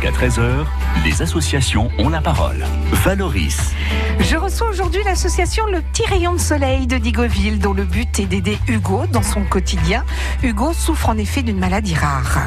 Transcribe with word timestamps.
Jusqu'à 0.00 0.16
13h, 0.16 0.64
les 1.04 1.22
associations 1.22 1.90
ont 1.98 2.08
la 2.08 2.20
parole. 2.20 2.64
Valoris. 2.92 3.72
Je 4.20 4.36
reçois 4.36 4.68
aujourd'hui 4.68 5.02
l'association 5.04 5.66
Le 5.66 5.80
Petit 5.80 6.06
Rayon 6.06 6.34
de 6.34 6.38
Soleil 6.38 6.86
de 6.86 6.98
Digoville, 6.98 7.58
dont 7.58 7.72
le 7.72 7.82
but 7.82 8.20
est 8.20 8.26
d'aider 8.26 8.58
Hugo 8.68 9.06
dans 9.12 9.24
son 9.24 9.42
quotidien. 9.42 10.04
Hugo 10.44 10.72
souffre 10.72 11.08
en 11.08 11.18
effet 11.18 11.42
d'une 11.42 11.58
maladie 11.58 11.96
rare. 11.96 12.46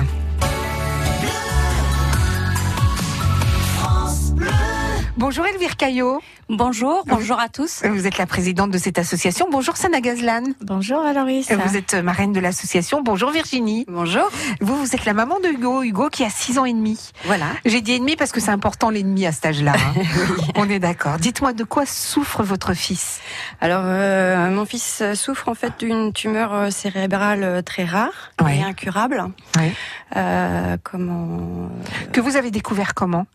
Bonjour 5.21 5.45
Elvire 5.45 5.77
Caillot. 5.77 6.19
Bonjour, 6.49 7.03
bonjour 7.05 7.39
à 7.39 7.47
tous. 7.47 7.83
Vous 7.85 8.07
êtes 8.07 8.17
la 8.17 8.25
présidente 8.25 8.71
de 8.71 8.79
cette 8.79 8.97
association. 8.97 9.47
Bonjour 9.51 9.77
Sana 9.77 10.01
Gazlan. 10.01 10.41
Bonjour 10.61 11.03
Valoris. 11.03 11.45
Vous 11.51 11.77
êtes 11.77 11.93
marraine 11.93 12.33
de 12.33 12.39
l'association. 12.39 13.03
Bonjour 13.03 13.29
Virginie. 13.29 13.85
Bonjour. 13.87 14.27
Vous, 14.61 14.75
vous 14.75 14.95
êtes 14.95 15.05
la 15.05 15.13
maman 15.13 15.39
de 15.39 15.49
Hugo. 15.49 15.83
Hugo 15.83 16.09
qui 16.09 16.23
a 16.25 16.29
6 16.31 16.57
ans 16.57 16.65
et 16.65 16.73
demi. 16.73 17.11
Voilà. 17.25 17.45
J'ai 17.65 17.81
dit 17.81 17.91
et 17.93 17.99
demi 17.99 18.15
parce 18.15 18.31
que 18.31 18.39
c'est 18.39 18.49
important 18.49 18.89
l'ennemi 18.89 19.27
à 19.27 19.31
cet 19.31 19.45
âge-là. 19.45 19.73
hein. 19.77 20.01
On 20.55 20.67
est 20.67 20.79
d'accord. 20.79 21.17
Dites-moi 21.17 21.53
de 21.53 21.63
quoi 21.65 21.85
souffre 21.85 22.41
votre 22.41 22.73
fils? 22.73 23.19
Alors, 23.61 23.83
euh, 23.85 24.49
mon 24.49 24.65
fils 24.65 25.03
souffre 25.13 25.49
en 25.49 25.55
fait 25.55 25.73
d'une 25.79 26.13
tumeur 26.13 26.51
euh, 26.53 26.69
cérébrale 26.71 27.43
euh, 27.43 27.61
très 27.61 27.85
rare 27.85 28.31
Ouais. 28.43 28.57
et 28.57 28.63
incurable. 28.63 29.23
Ouais. 29.55 29.71
Euh, 30.17 30.77
comment 30.83 31.69
Que 32.11 32.19
vous 32.21 32.37
avez 32.37 32.49
découvert 32.49 32.95
comment? 32.95 33.27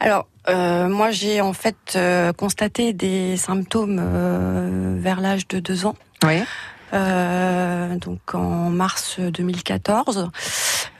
Alors, 0.00 0.26
euh, 0.48 0.88
moi, 0.88 1.10
j'ai 1.10 1.42
en 1.42 1.52
fait 1.52 1.76
euh, 1.94 2.32
constaté 2.32 2.94
des 2.94 3.36
symptômes 3.36 4.00
euh, 4.02 4.96
vers 4.98 5.20
l'âge 5.20 5.46
de 5.46 5.60
deux 5.60 5.84
ans. 5.84 5.94
Oui. 6.24 6.42
Euh, 6.92 7.96
donc 7.96 8.34
en 8.34 8.70
mars 8.70 9.20
2014. 9.20 10.30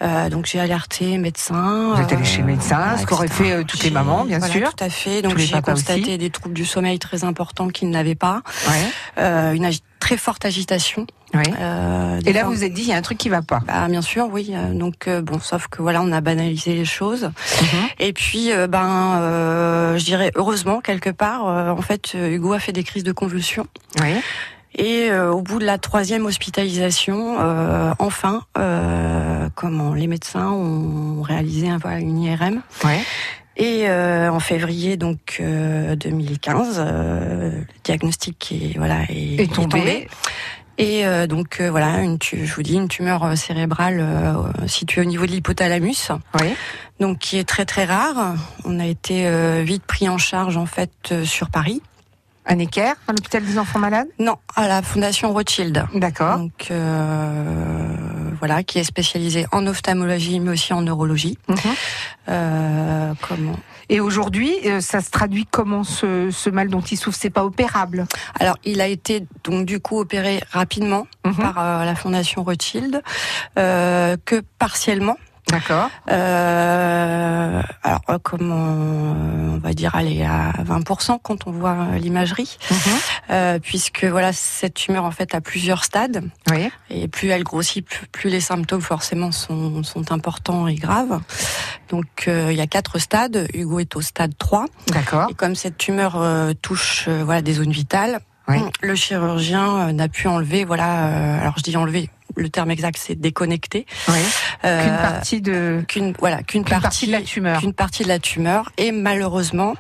Euh, 0.03 0.31
donc 0.31 0.47
j'ai 0.47 0.59
alerté 0.59 1.19
médecin. 1.19 1.93
Vous 1.95 2.01
êtes 2.01 2.13
allé 2.13 2.25
chez 2.25 2.39
le 2.41 2.47
médecin, 2.47 2.97
ce 2.97 3.05
qu'auraient 3.07 3.29
fait, 3.29 3.53
euh, 3.53 3.65
toutes 3.65 3.83
les 3.83 3.91
mamans, 3.91 4.25
bien 4.25 4.39
voilà, 4.39 4.53
sûr. 4.53 4.75
Tout 4.75 4.85
à 4.85 4.89
fait. 4.89 5.21
Donc 5.23 5.37
j'ai 5.39 5.61
constaté 5.61 6.01
aussi. 6.03 6.19
des 6.19 6.31
troubles 6.31 6.55
du 6.55 6.65
sommeil 6.65 6.99
très 6.99 7.25
importants 7.25 7.69
qu'il 7.69 7.91
n'avait 7.91 8.15
pas, 8.15 8.43
Ouais. 8.69 8.75
euh, 9.19 9.53
une 9.53 9.71
très 9.99 10.17
forte 10.17 10.45
agitation. 10.47 11.07
Ouais. 11.35 11.43
euh, 11.61 12.19
Et 12.25 12.33
là, 12.33 12.45
vous 12.45 12.53
vous 12.53 12.65
êtes 12.65 12.73
dit, 12.73 12.81
il 12.83 12.89
y 12.89 12.93
a 12.93 12.97
un 12.97 13.03
truc 13.03 13.19
qui 13.19 13.29
va 13.29 13.43
pas. 13.43 13.61
bah, 13.67 13.87
bien 13.89 14.01
sûr, 14.03 14.29
oui. 14.33 14.51
euh, 14.55 14.73
Donc 14.73 15.07
euh, 15.07 15.21
bon, 15.21 15.39
sauf 15.39 15.69
que 15.69 15.83
voilà, 15.83 16.01
on 16.03 16.11
a 16.13 16.21
banalisé 16.23 16.75
les 16.75 16.87
choses. 16.87 17.25
Mhm. 17.61 17.69
Et 17.99 18.13
puis, 18.15 18.53
euh, 18.53 18.67
ben, 18.67 19.19
euh, 19.21 19.99
je 19.99 20.05
dirais 20.05 20.33
heureusement 20.35 20.81
quelque 20.81 21.11
part, 21.11 21.47
euh, 21.47 21.71
en 21.71 21.83
fait, 21.83 22.13
euh, 22.15 22.31
Hugo 22.35 22.53
a 22.55 22.59
fait 22.59 22.73
des 22.73 22.83
crises 22.85 23.05
de 23.05 23.13
convulsions. 23.13 23.67
Oui. 24.01 24.15
Et 24.77 25.11
euh, 25.11 25.33
au 25.33 25.43
bout 25.43 25.59
de 25.59 25.65
la 25.65 25.79
troisième 25.79 26.27
hospitalisation, 26.27 27.37
euh, 27.41 27.93
enfin, 27.99 28.43
euh, 28.59 29.49
comment 29.55 29.95
les 29.95 30.07
médecins 30.07 30.51
ont 30.51 31.23
réalisé 31.23 31.69
un, 31.69 31.79
voilà, 31.79 31.99
une 31.99 32.19
IRM. 32.23 32.63
Ouais. 32.85 33.01
Et 33.57 33.89
euh, 33.91 34.31
en 34.31 34.41
février 34.41 34.97
donc 34.97 35.37
euh, 35.41 35.97
2015, 35.97 36.77
euh, 36.79 37.51
le 37.51 37.65
diagnostic 37.85 38.53
est 38.53 38.79
voilà 38.79 39.03
est, 39.11 39.41
Est 39.43 39.53
tombé. 39.53 40.09
Et 40.79 41.05
euh, 41.05 41.27
donc 41.27 41.61
euh, 41.61 41.71
voilà, 41.71 41.99
une 42.01 42.19
tu- 42.19 42.47
je 42.47 42.55
vous 42.55 42.63
dis 42.63 42.75
une 42.75 42.89
tumeur 42.89 43.23
euh, 43.25 43.35
cérébrale 43.35 43.99
euh, 44.01 44.67
située 44.67 45.03
au 45.03 45.05
niveau 45.05 45.27
de 45.27 45.31
l'hypothalamus, 45.33 46.11
Oui. 46.41 46.55
donc 47.01 47.19
qui 47.19 47.37
est 47.39 47.45
très 47.47 47.67
très 47.67 47.85
rare. 47.85 48.35
On 48.65 48.81
a 48.81 48.87
été 48.87 49.27
euh, 49.27 49.63
vite 49.63 49.83
pris 49.85 50.09
en 50.09 50.17
charge 50.17 50.57
en 50.57 50.65
fait 50.65 50.91
euh, 51.13 51.25
sur 51.27 51.51
Paris. 51.51 51.83
Équerre 52.49 52.97
à 53.07 53.13
l'hôpital 53.13 53.45
des 53.45 53.59
enfants 53.59 53.79
malades? 53.79 54.09
Non, 54.19 54.37
à 54.57 54.67
la 54.69 54.83
Fondation 54.83 55.33
Rothschild. 55.33 55.85
D'accord. 55.95 56.39
Donc 56.39 56.69
euh, 56.71 58.31
voilà, 58.39 58.63
qui 58.63 58.79
est 58.79 58.85
spécialisée 58.85 59.47
en 59.53 59.67
ophtalmologie 59.67 60.41
mais 60.41 60.51
aussi 60.51 60.73
en 60.73 60.83
neurologie. 60.83 61.39
Mhm. 61.49 61.57
Euh, 62.29 63.15
comment? 63.27 63.57
Et 63.89 63.99
aujourd'hui, 64.01 64.55
euh, 64.67 64.81
ça 64.81 65.01
se 65.01 65.11
traduit 65.11 65.47
comment 65.51 65.83
ce, 65.85 66.31
ce 66.31 66.49
mal 66.51 66.69
dont 66.69 66.81
il 66.81 66.97
souffre? 66.97 67.19
C'est 67.21 67.31
pas 67.31 67.45
opérable? 67.45 68.07
Alors, 68.39 68.57
il 68.65 68.81
a 68.81 68.87
été 68.87 69.25
donc 69.45 69.67
du 69.67 69.81
coup 69.81 69.99
opéré 69.99 70.41
rapidement 70.53 71.07
Mhm. 71.25 71.35
par 71.35 71.59
euh, 71.59 71.85
la 71.85 71.95
Fondation 71.95 72.43
Rothschild, 72.45 73.03
euh, 73.59 74.17
que 74.25 74.43
partiellement. 74.59 75.17
D'accord. 75.49 75.89
Euh, 76.11 77.63
alors, 77.83 78.01
euh, 78.09 78.19
comment 78.23 78.55
on 79.55 79.59
va 79.59 79.73
dire 79.73 79.95
aller 79.95 80.23
à 80.23 80.53
20% 80.63 81.19
quand 81.23 81.47
on 81.47 81.51
voit 81.53 81.77
euh, 81.93 81.99
l'imagerie, 81.99 82.57
Mhm. 82.71 82.77
euh, 83.31 83.59
puisque 83.59 84.05
voilà 84.05 84.33
cette 84.33 84.75
tumeur 84.75 85.05
en 85.05 85.11
fait 85.11 85.35
a 85.35 85.41
plusieurs 85.41 85.85
stades 85.85 86.23
Oui. 86.51 86.71
et 86.91 87.09
plus 87.09 87.29
elle 87.29 87.43
grossit, 87.45 87.85
plus, 87.85 88.07
plus 88.07 88.31
les 88.31 88.41
symptômes 88.41 88.81
forcément 88.81 89.33
sont, 89.33 89.83
sont 89.83 90.13
importants 90.13 90.69
et 90.69 90.75
graves. 90.77 91.21
Donc, 91.91 92.25
euh, 92.29 92.49
il 92.53 92.57
y 92.57 92.61
a 92.61 92.67
quatre 92.67 92.99
stades. 92.99 93.49
Hugo 93.55 93.81
est 93.81 93.97
au 93.97 94.01
stade 94.01 94.33
3. 94.39 94.67
D'accord. 94.89 95.29
Et 95.31 95.35
comme 95.35 95.55
cette 95.57 95.79
tumeur 95.79 96.23
touche 96.63 97.09
voilà 97.09 97.43
des 97.43 97.55
zones 97.55 97.73
vitales, 97.73 98.21
Oui. 98.49 98.59
le 98.83 98.95
chirurgien 98.95 99.93
n'a 99.93 100.09
pu 100.09 100.29
enlever 100.29 100.65
voilà 100.65 101.41
alors 101.41 101.55
je 101.57 101.63
dis 101.63 101.77
enlever 101.77 102.11
le 102.41 102.49
terme 102.49 102.71
exact 102.71 102.99
c'est 102.99 103.15
déconnecter 103.15 103.87
Oui. 104.09 104.19
euh, 104.65 104.83
Qu'une 104.83 104.97
partie 104.97 105.41
de 105.41 105.85
qu'une 105.87 106.13
voilà 106.19 106.43
qu'une 106.43 106.65
partie, 106.65 106.83
partie 106.83 107.07
de 107.07 107.13
la 107.13 107.23
tumeur. 107.23 107.61
qu'une 107.61 107.73
partie 107.75 108.03
de 108.03 108.09
la 108.09 108.19
tumeur 108.19 108.71
et 108.79 108.91
malheureusement 108.93 109.75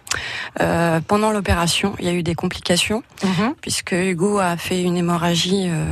euh, 0.60 1.00
pendant 1.06 1.30
l'opération 1.32 1.94
il 1.98 2.04
y 2.04 2.08
a 2.08 2.12
eu 2.12 2.22
des 2.22 2.34
complications 2.34 3.02
Mhm. 3.24 3.54
puisque 3.60 3.92
Hugo 3.92 4.38
a 4.38 4.56
fait 4.56 4.82
une 4.82 4.96
hémorragie 4.96 5.66
euh, 5.68 5.84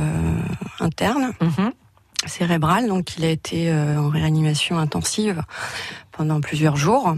interne 0.79 1.33
Mhm. 1.41 1.71
cérébrale 2.25 2.87
donc 2.87 3.17
il 3.17 3.25
a 3.25 3.29
été 3.29 3.71
en 3.73 4.09
réanimation 4.09 4.77
intensive 4.77 5.41
pendant 6.11 6.41
plusieurs 6.41 6.75
jours 6.77 7.15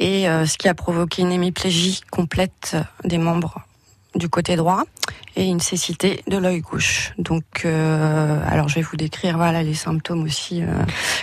et 0.00 0.24
ce 0.24 0.56
qui 0.58 0.68
a 0.68 0.74
provoqué 0.74 1.22
une 1.22 1.32
hémiplégie 1.32 2.00
complète 2.10 2.76
des 3.04 3.18
membres 3.18 3.62
du 4.18 4.28
côté 4.28 4.56
droit 4.56 4.84
et 5.36 5.44
une 5.44 5.60
cécité 5.60 6.22
de 6.26 6.36
l'œil 6.36 6.60
gauche. 6.60 7.12
Donc, 7.18 7.44
euh, 7.64 8.40
alors 8.50 8.68
je 8.68 8.74
vais 8.74 8.82
vous 8.82 8.96
décrire 8.96 9.36
voilà 9.36 9.62
les 9.62 9.74
symptômes 9.74 10.24
aussi 10.24 10.62
euh, 10.62 10.66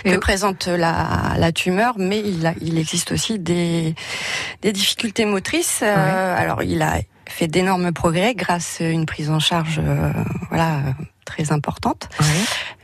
que 0.04 0.16
présente 0.16 0.66
la, 0.66 1.34
la 1.36 1.52
tumeur, 1.52 1.94
mais 1.98 2.20
il, 2.20 2.46
a, 2.46 2.54
il 2.60 2.78
existe 2.78 3.12
aussi 3.12 3.38
des, 3.38 3.94
des 4.62 4.72
difficultés 4.72 5.26
motrices. 5.26 5.80
Euh, 5.82 6.42
Alors, 6.42 6.62
il 6.62 6.82
a 6.82 7.00
fait 7.28 7.48
d'énormes 7.48 7.92
progrès 7.92 8.34
grâce 8.34 8.80
à 8.80 8.88
une 8.88 9.04
prise 9.06 9.30
en 9.30 9.40
charge, 9.40 9.80
euh, 9.82 10.10
voilà, 10.48 10.80
très 11.24 11.52
importante. 11.52 12.08
Oui. 12.20 12.26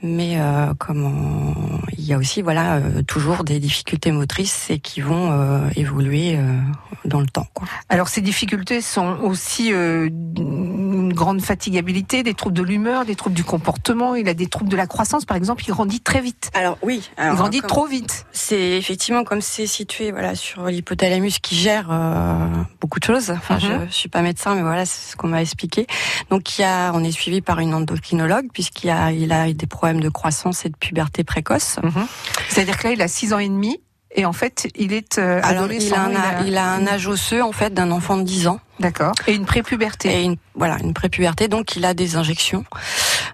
Mais 0.03 0.35
euh, 0.41 0.73
comment 0.79 1.55
il 1.97 2.05
y 2.05 2.13
a 2.13 2.19
aussi 2.19 2.43
voilà 2.43 2.75
euh, 2.77 3.03
toujours 3.03 3.45
des 3.45 3.61
difficultés 3.61 4.11
motrices 4.11 4.69
et 4.71 4.81
qui 4.81 5.01
vont 5.01 5.31
euh, 5.31 5.61
évoluer 5.77 6.37
euh, 6.37 6.59
dans 7.05 7.21
le 7.21 7.27
temps. 7.27 7.47
Quoi. 7.55 7.69
Alors 7.89 8.09
ces 8.09 8.21
difficultés 8.21 8.81
sont 8.81 9.19
aussi 9.23 9.73
euh, 9.73 10.09
une 10.37 11.13
grande 11.13 11.41
fatigabilité, 11.41 12.23
des 12.25 12.35
troubles 12.35 12.57
de 12.57 12.63
l'humeur, 12.63 13.05
des 13.05 13.15
troubles 13.15 13.37
du 13.37 13.45
comportement. 13.45 14.17
Il 14.17 14.29
a 14.29 14.35
des 14.35 14.47
troubles 14.47 14.71
de 14.71 14.77
la 14.77 14.87
croissance, 14.89 15.25
par 15.25 15.37
exemple. 15.37 15.63
Il 15.67 15.71
grandit 15.71 16.01
très 16.01 16.21
vite. 16.21 16.51
Alors 16.55 16.79
oui, 16.83 17.09
il 17.19 17.35
grandit 17.37 17.61
trop 17.61 17.87
vite. 17.87 18.27
C'est 18.33 18.73
effectivement 18.79 19.23
comme 19.25 19.41
c'est 19.41 19.67
situé 19.69 20.11
voilà 20.11 20.35
sur 20.35 20.67
l'hypothalamus 20.67 21.39
qui 21.41 21.55
gère 21.55 21.89
euh, 21.93 22.47
beaucoup 22.81 22.99
de 22.99 23.05
choses. 23.05 23.31
Enfin, 23.31 23.55
Mhm. 23.55 23.61
je, 23.61 23.87
je 23.89 23.95
suis 23.95 24.09
pas 24.09 24.23
médecin, 24.23 24.55
mais 24.57 24.63
voilà, 24.63 24.85
c'est 24.85 25.13
ce 25.13 25.17
qu'on 25.17 25.29
m'a 25.29 25.43
expliqué. 25.43 25.87
Donc 26.31 26.59
il 26.59 26.63
y 26.63 26.65
a, 26.65 26.91
on 26.95 27.05
est 27.05 27.13
suivi 27.13 27.41
par 27.41 27.61
une 27.61 27.73
endocrinologue 27.75 28.47
puisqu'il 28.53 28.91
a, 28.91 29.13
il 29.13 29.31
a 29.33 29.53
des 29.53 29.67
problèmes 29.67 29.92
de 30.01 30.09
croissance 30.09 30.65
et 30.65 30.69
de 30.69 30.77
puberté 30.77 31.25
précoce. 31.25 31.77
Mhm. 31.83 32.07
C'est-à-dire 32.49 32.79
que 32.79 32.89
là, 32.89 32.93
il 32.95 33.03
a 33.03 33.09
6 33.09 33.33
ans 33.33 33.39
et 33.39 33.49
demi. 33.49 33.81
Et 34.15 34.27
en 34.27 34.35
fait, 34.35 34.69
il 34.77 34.93
est 34.93 35.17
euh, 35.19 35.41
Alors 35.43 35.63
adolescent. 35.65 35.87
il 35.87 35.95
a, 35.95 36.03
un, 36.03 36.15
a- 36.15 36.43
il 36.47 36.57
a 36.59 36.67
un 36.71 36.87
âge 36.87 37.07
osseux 37.07 37.43
en 37.43 37.53
fait 37.53 37.73
d'un 37.73 37.91
enfant 37.91 38.19
de 38.19 38.25
10 38.25 38.47
ans. 38.47 38.61
D'accord. 38.79 39.15
Et 39.27 39.33
une 39.35 39.47
prépuberté. 39.47 40.11
et 40.21 40.23
une, 40.25 40.37
voilà 40.55 40.77
une 40.83 40.93
prépuberté 40.93 41.47
donc 41.49 41.77
il 41.77 41.85
a 41.85 41.95
des 41.95 42.17
injections 42.17 42.65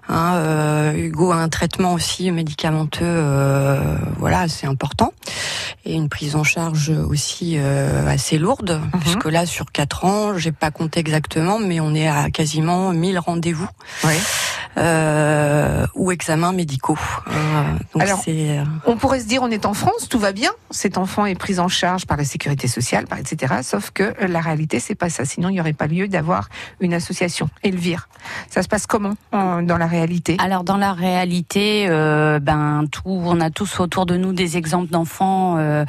hein, 0.07 0.35
euh, 0.35 0.93
Hugo 0.93 1.31
a 1.31 1.37
un 1.37 1.49
traitement 1.49 1.93
aussi 1.93 2.29
médicamenteux 2.31 2.99
euh, 3.03 3.97
voilà 4.19 4.41
assez 4.41 4.67
important 4.67 5.11
et 5.85 5.93
une 5.95 6.07
prise 6.07 6.35
en 6.35 6.43
charge 6.43 6.89
aussi 6.91 7.55
euh, 7.57 8.07
assez 8.07 8.37
lourde 8.37 8.79
Mhm. 8.93 8.99
puisque 8.99 9.25
là 9.25 9.45
sur 9.45 9.71
quatre 9.71 10.05
ans 10.05 10.37
j'ai 10.37 10.51
pas 10.51 10.71
compté 10.71 10.99
exactement 10.99 11.57
mais 11.57 11.79
on 11.79 11.95
est 11.95 12.07
à 12.07 12.29
quasiment 12.29 12.91
1000 12.91 13.17
rendez-vous 13.19 13.67
Oui. 14.03 14.13
Euh, 14.77 15.85
ou 15.95 16.11
examens 16.11 16.51
médicaux 16.53 16.97
Euh, 17.27 17.31
donc 17.93 18.03
Alors, 18.03 18.21
euh, 18.27 18.63
On 18.85 18.95
pourrait 18.97 19.19
se 19.19 19.25
dire, 19.27 19.41
on 19.43 19.49
est 19.51 19.65
en 19.65 19.73
France, 19.73 20.07
tout 20.09 20.19
va 20.19 20.31
bien. 20.31 20.51
Cet 20.71 20.97
enfant 20.97 21.25
est 21.25 21.35
pris 21.35 21.59
en 21.59 21.67
charge 21.67 22.05
par 22.05 22.17
la 22.17 22.23
sécurité 22.23 22.67
sociale, 22.67 23.05
par 23.07 23.19
etc. 23.19 23.55
Sauf 23.63 23.91
que 23.91 24.03
euh, 24.03 24.27
la 24.27 24.39
réalité, 24.39 24.79
c'est 24.79 24.95
pas 24.95 25.09
ça. 25.09 25.25
Sinon, 25.25 25.49
il 25.49 25.53
n'y 25.53 25.59
aurait 25.61 25.73
pas 25.73 25.87
lieu 25.87 26.07
d'avoir 26.07 26.49
une 26.79 26.93
association. 26.93 27.49
Elvire, 27.63 28.07
ça 28.49 28.63
se 28.63 28.67
passe 28.67 28.85
comment 28.87 29.13
en- 29.31 29.61
dans 29.61 29.77
la 29.77 29.87
réalité? 29.87 30.37
Alors 30.39 30.63
dans 30.63 30.77
la 30.77 30.93
réalité, 30.93 31.87
euh, 31.89 32.39
ben 32.39 32.85
tout, 32.91 33.01
on 33.25 33.41
a 33.41 33.49
tous 33.49 33.79
autour 33.79 34.05
de 34.05 34.15
nous 34.17 34.33
des 34.33 34.57
exemples 34.57 34.89
d'enfants 34.91 35.57
euh, 35.57 35.83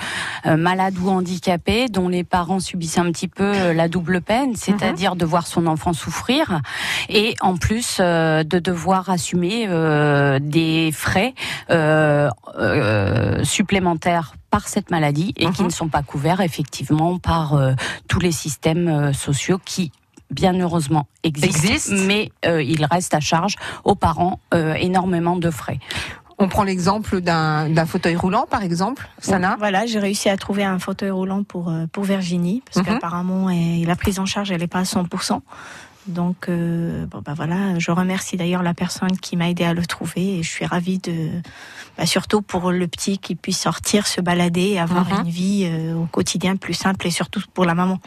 malades 0.46 0.96
ou 1.00 1.10
handicapés 1.10 1.88
dont 1.88 2.08
les 2.08 2.24
parents 2.24 2.60
subissent 2.60 2.98
un 2.98 3.10
petit 3.12 3.28
peu 3.28 3.72
la 3.72 3.88
double 3.88 4.20
peine, 4.20 4.56
c'est-à-dire 4.56 5.16
de 5.16 5.24
voir 5.24 5.46
son 5.46 5.66
enfant 5.66 5.92
souffrir 5.92 6.60
et 7.08 7.34
en 7.40 7.56
plus 7.56 7.98
euh, 8.00 8.42
de 8.42 8.58
devoir 8.58 8.79
devoir 8.80 9.10
assumer 9.10 9.66
des 10.40 10.90
frais 10.92 11.34
supplémentaires 13.44 14.34
par 14.50 14.68
cette 14.68 14.90
maladie 14.90 15.34
et 15.36 15.50
qui 15.50 15.60
mhm. 15.60 15.68
ne 15.68 15.72
sont 15.72 15.88
pas 15.88 16.02
couverts 16.02 16.40
effectivement 16.40 17.18
par 17.18 17.60
tous 18.08 18.20
les 18.20 18.32
systèmes 18.32 19.12
sociaux 19.12 19.60
qui 19.62 19.92
bien 20.30 20.58
heureusement 20.58 21.06
existent, 21.24 21.94
mais 22.06 22.30
il 22.44 22.86
reste 22.90 23.12
à 23.12 23.20
charge 23.20 23.56
aux 23.84 23.96
parents 23.96 24.40
énormément 24.52 25.36
de 25.36 25.50
frais. 25.50 25.78
On 26.42 26.48
prend 26.48 26.64
l'exemple 26.64 27.20
d'un 27.20 27.86
fauteuil 27.86 28.16
roulant, 28.16 28.46
par 28.50 28.62
exemple, 28.62 29.06
Sana 29.18 29.56
Voilà, 29.58 29.84
j'ai 29.84 29.98
réussi 29.98 30.30
à 30.30 30.38
trouver 30.38 30.64
un 30.64 30.78
fauteuil 30.78 31.10
roulant 31.10 31.42
pour, 31.42 31.68
euh, 31.68 31.84
pour 31.92 32.04
Virginie, 32.04 32.62
parce 32.64 32.78
mhm. 32.78 32.94
qu'apparemment, 32.94 33.50
la 33.50 33.96
prise 33.96 34.18
en 34.18 34.24
charge, 34.24 34.50
elle 34.50 34.62
n'est 34.62 34.66
pas 34.66 34.78
à 34.78 34.84
100%. 34.84 35.42
Donc, 36.06 36.48
euh, 36.48 37.06
bon, 37.06 37.22
bah 37.24 37.34
voilà, 37.36 37.78
je 37.78 37.90
remercie 37.90 38.36
d'ailleurs 38.36 38.62
la 38.62 38.74
personne 38.74 39.16
qui 39.18 39.36
m'a 39.36 39.50
aidé 39.50 39.64
à 39.64 39.74
le 39.74 39.84
trouver 39.84 40.38
et 40.38 40.42
je 40.42 40.50
suis 40.50 40.64
ravie 40.64 40.98
de, 40.98 41.28
bah, 41.98 42.06
surtout 42.06 42.42
pour 42.42 42.70
le 42.70 42.86
petit 42.88 43.18
qui 43.18 43.34
puisse 43.34 43.60
sortir, 43.60 44.06
se 44.06 44.20
balader 44.20 44.70
et 44.70 44.80
avoir 44.80 45.04
mhm. 45.06 45.20
une 45.20 45.30
vie 45.30 45.68
euh, 45.70 45.94
au 45.94 46.06
quotidien 46.06 46.56
plus 46.56 46.74
simple 46.74 47.06
et 47.06 47.10
surtout 47.10 47.42
pour 47.52 47.64
la 47.64 47.74
maman. 47.74 47.98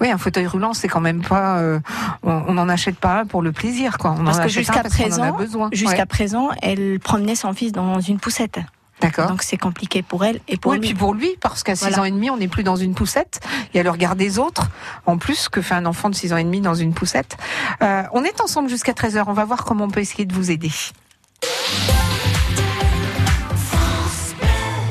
Oui, 0.00 0.10
un 0.10 0.18
fauteuil 0.18 0.48
roulant, 0.48 0.74
c'est 0.74 0.88
quand 0.88 1.00
même 1.00 1.22
pas. 1.22 1.58
Euh, 1.60 1.78
on 2.24 2.54
n'en 2.54 2.68
achète 2.68 2.96
pas 2.96 3.24
pour 3.24 3.40
le 3.40 3.52
plaisir, 3.52 3.98
quoi. 3.98 4.16
On 4.18 4.24
parce 4.24 4.40
que 4.40 4.48
jusqu'à 4.48 4.82
présent, 4.82 5.38
jusqu'à 5.70 6.06
présent, 6.06 6.50
elle 6.60 6.98
promenait 6.98 7.36
son 7.36 7.52
fils 7.52 7.70
dans 7.70 8.00
une 8.00 8.18
poussette. 8.18 8.58
D'accord. 9.02 9.26
Donc 9.26 9.42
c'est 9.42 9.56
compliqué 9.56 10.02
pour 10.02 10.24
elle 10.24 10.40
et 10.48 10.56
pour 10.56 10.70
oui, 10.70 10.78
lui. 10.78 10.86
Et 10.86 10.90
puis 10.90 10.98
pour 10.98 11.12
lui, 11.12 11.36
parce 11.40 11.62
qu'à 11.62 11.74
6 11.74 11.98
ans 11.98 12.04
et 12.04 12.10
demi, 12.10 12.30
on 12.30 12.36
n'est 12.36 12.48
plus 12.48 12.62
dans 12.62 12.76
une 12.76 12.94
poussette. 12.94 13.40
Il 13.72 13.76
y 13.76 13.80
a 13.80 13.82
le 13.82 13.90
regard 13.90 14.14
des 14.14 14.38
autres, 14.38 14.68
en 15.06 15.18
plus, 15.18 15.48
que 15.48 15.60
fait 15.60 15.74
un 15.74 15.86
enfant 15.86 16.08
de 16.08 16.14
6 16.14 16.32
ans 16.32 16.36
et 16.36 16.44
demi 16.44 16.60
dans 16.60 16.74
une 16.74 16.94
poussette. 16.94 17.36
Euh, 17.82 18.04
on 18.12 18.22
est 18.24 18.40
ensemble 18.40 18.68
jusqu'à 18.68 18.92
13h. 18.92 19.24
On 19.26 19.32
va 19.32 19.44
voir 19.44 19.64
comment 19.64 19.84
on 19.84 19.90
peut 19.90 20.00
essayer 20.00 20.24
de 20.24 20.32
vous 20.32 20.50
aider. 20.50 20.70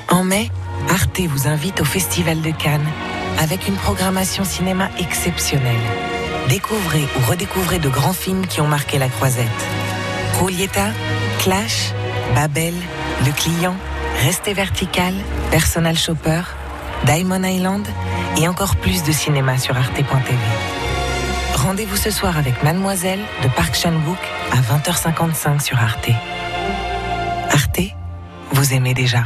En 0.10 0.24
mai, 0.24 0.52
Arte 0.90 1.22
vous 1.22 1.48
invite 1.48 1.80
au 1.80 1.86
Festival 1.86 2.42
de 2.42 2.52
Cannes 2.52 2.88
avec 3.40 3.68
une 3.68 3.76
programmation 3.76 4.44
cinéma 4.44 4.90
exceptionnelle. 5.00 5.80
Découvrez 6.50 7.04
ou 7.18 7.30
redécouvrez 7.32 7.80
de 7.80 7.88
grands 7.88 8.14
films 8.14 8.46
qui 8.46 8.60
ont 8.60 8.68
marqué 8.68 9.00
la 9.00 9.08
croisette. 9.08 9.48
Julieta, 10.38 10.88
Clash, 11.40 11.94
Babel, 12.36 12.74
Le 13.26 13.32
Client, 13.32 13.76
Restez 14.24 14.54
Vertical, 14.54 15.16
Personal 15.50 15.98
Shopper, 15.98 16.44
Diamond 17.06 17.44
Island 17.44 17.88
et 18.38 18.48
encore 18.48 18.76
plus 18.76 19.02
de 19.04 19.12
cinéma 19.12 19.58
sur 19.58 19.76
arte.tv. 19.76 20.38
Rendez-vous 21.56 21.96
ce 21.96 22.12
soir 22.12 22.38
avec 22.38 22.62
Mademoiselle 22.62 23.22
de 23.42 23.48
Park 23.48 23.74
Chan-wook 23.74 24.20
à 24.52 24.58
20h55 24.58 25.60
sur 25.60 25.80
Arte. 25.80 26.12
Arte, 27.50 27.82
vous 28.52 28.74
aimez 28.76 28.94
déjà. 28.94 29.24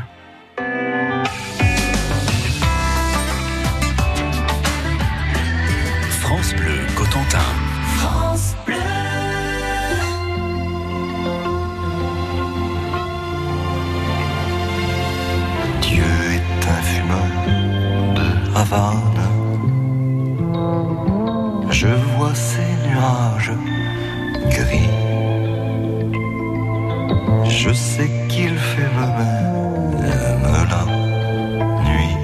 Gris. 24.50 24.89
Je 27.50 27.71
sais 27.74 28.09
qu'il 28.30 28.57
fait 28.57 28.89
me 28.97 29.07
même 29.18 30.45
la 30.74 30.86
nuit, 31.88 32.18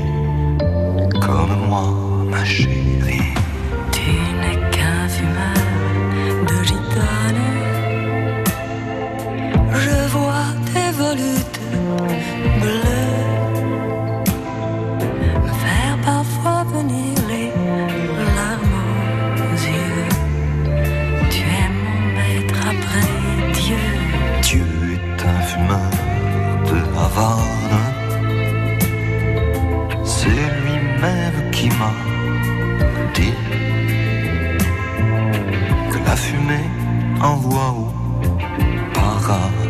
comme 1.20 1.68
moi, 1.68 1.88
ma 2.30 2.44
chérie. 2.44 3.41
fumée 36.32 36.70
envoie 37.22 37.72
au 37.72 37.88
paradis. 38.94 39.61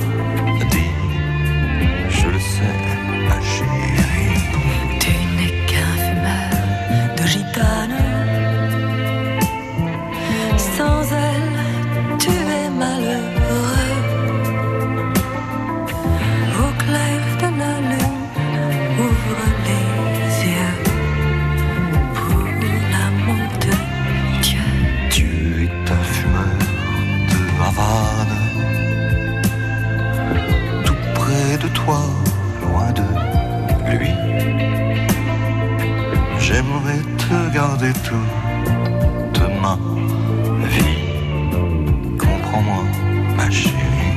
moi, 42.61 42.83
ma 43.35 43.49
chérie. 43.49 44.10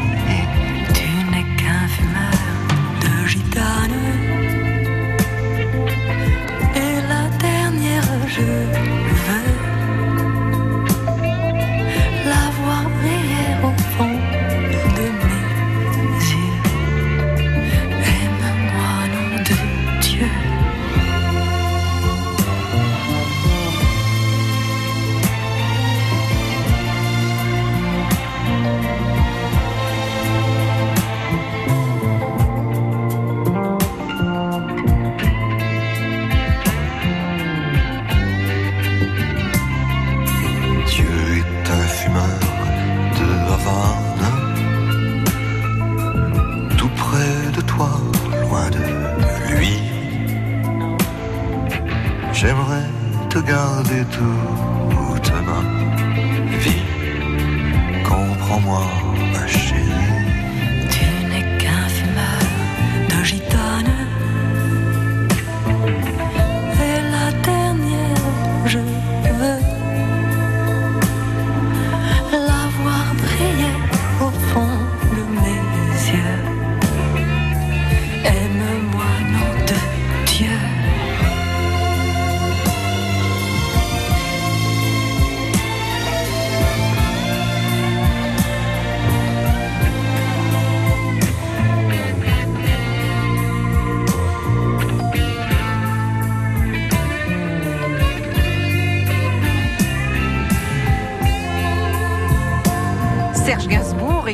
J'aimerais 52.46 52.84
te 53.30 53.38
garder 53.38 54.04
toute 54.12 55.32
ma 55.46 55.60
vie. 56.58 56.82
Comprends-moi, 58.06 58.82
ma 59.32 59.46
chérie. 59.46 59.83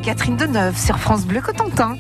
Catherine 0.01 0.37
Deneuve 0.37 0.79
sur 0.79 0.99
France 0.99 1.27
Bleu 1.27 1.41
Cotentin. 1.41 1.97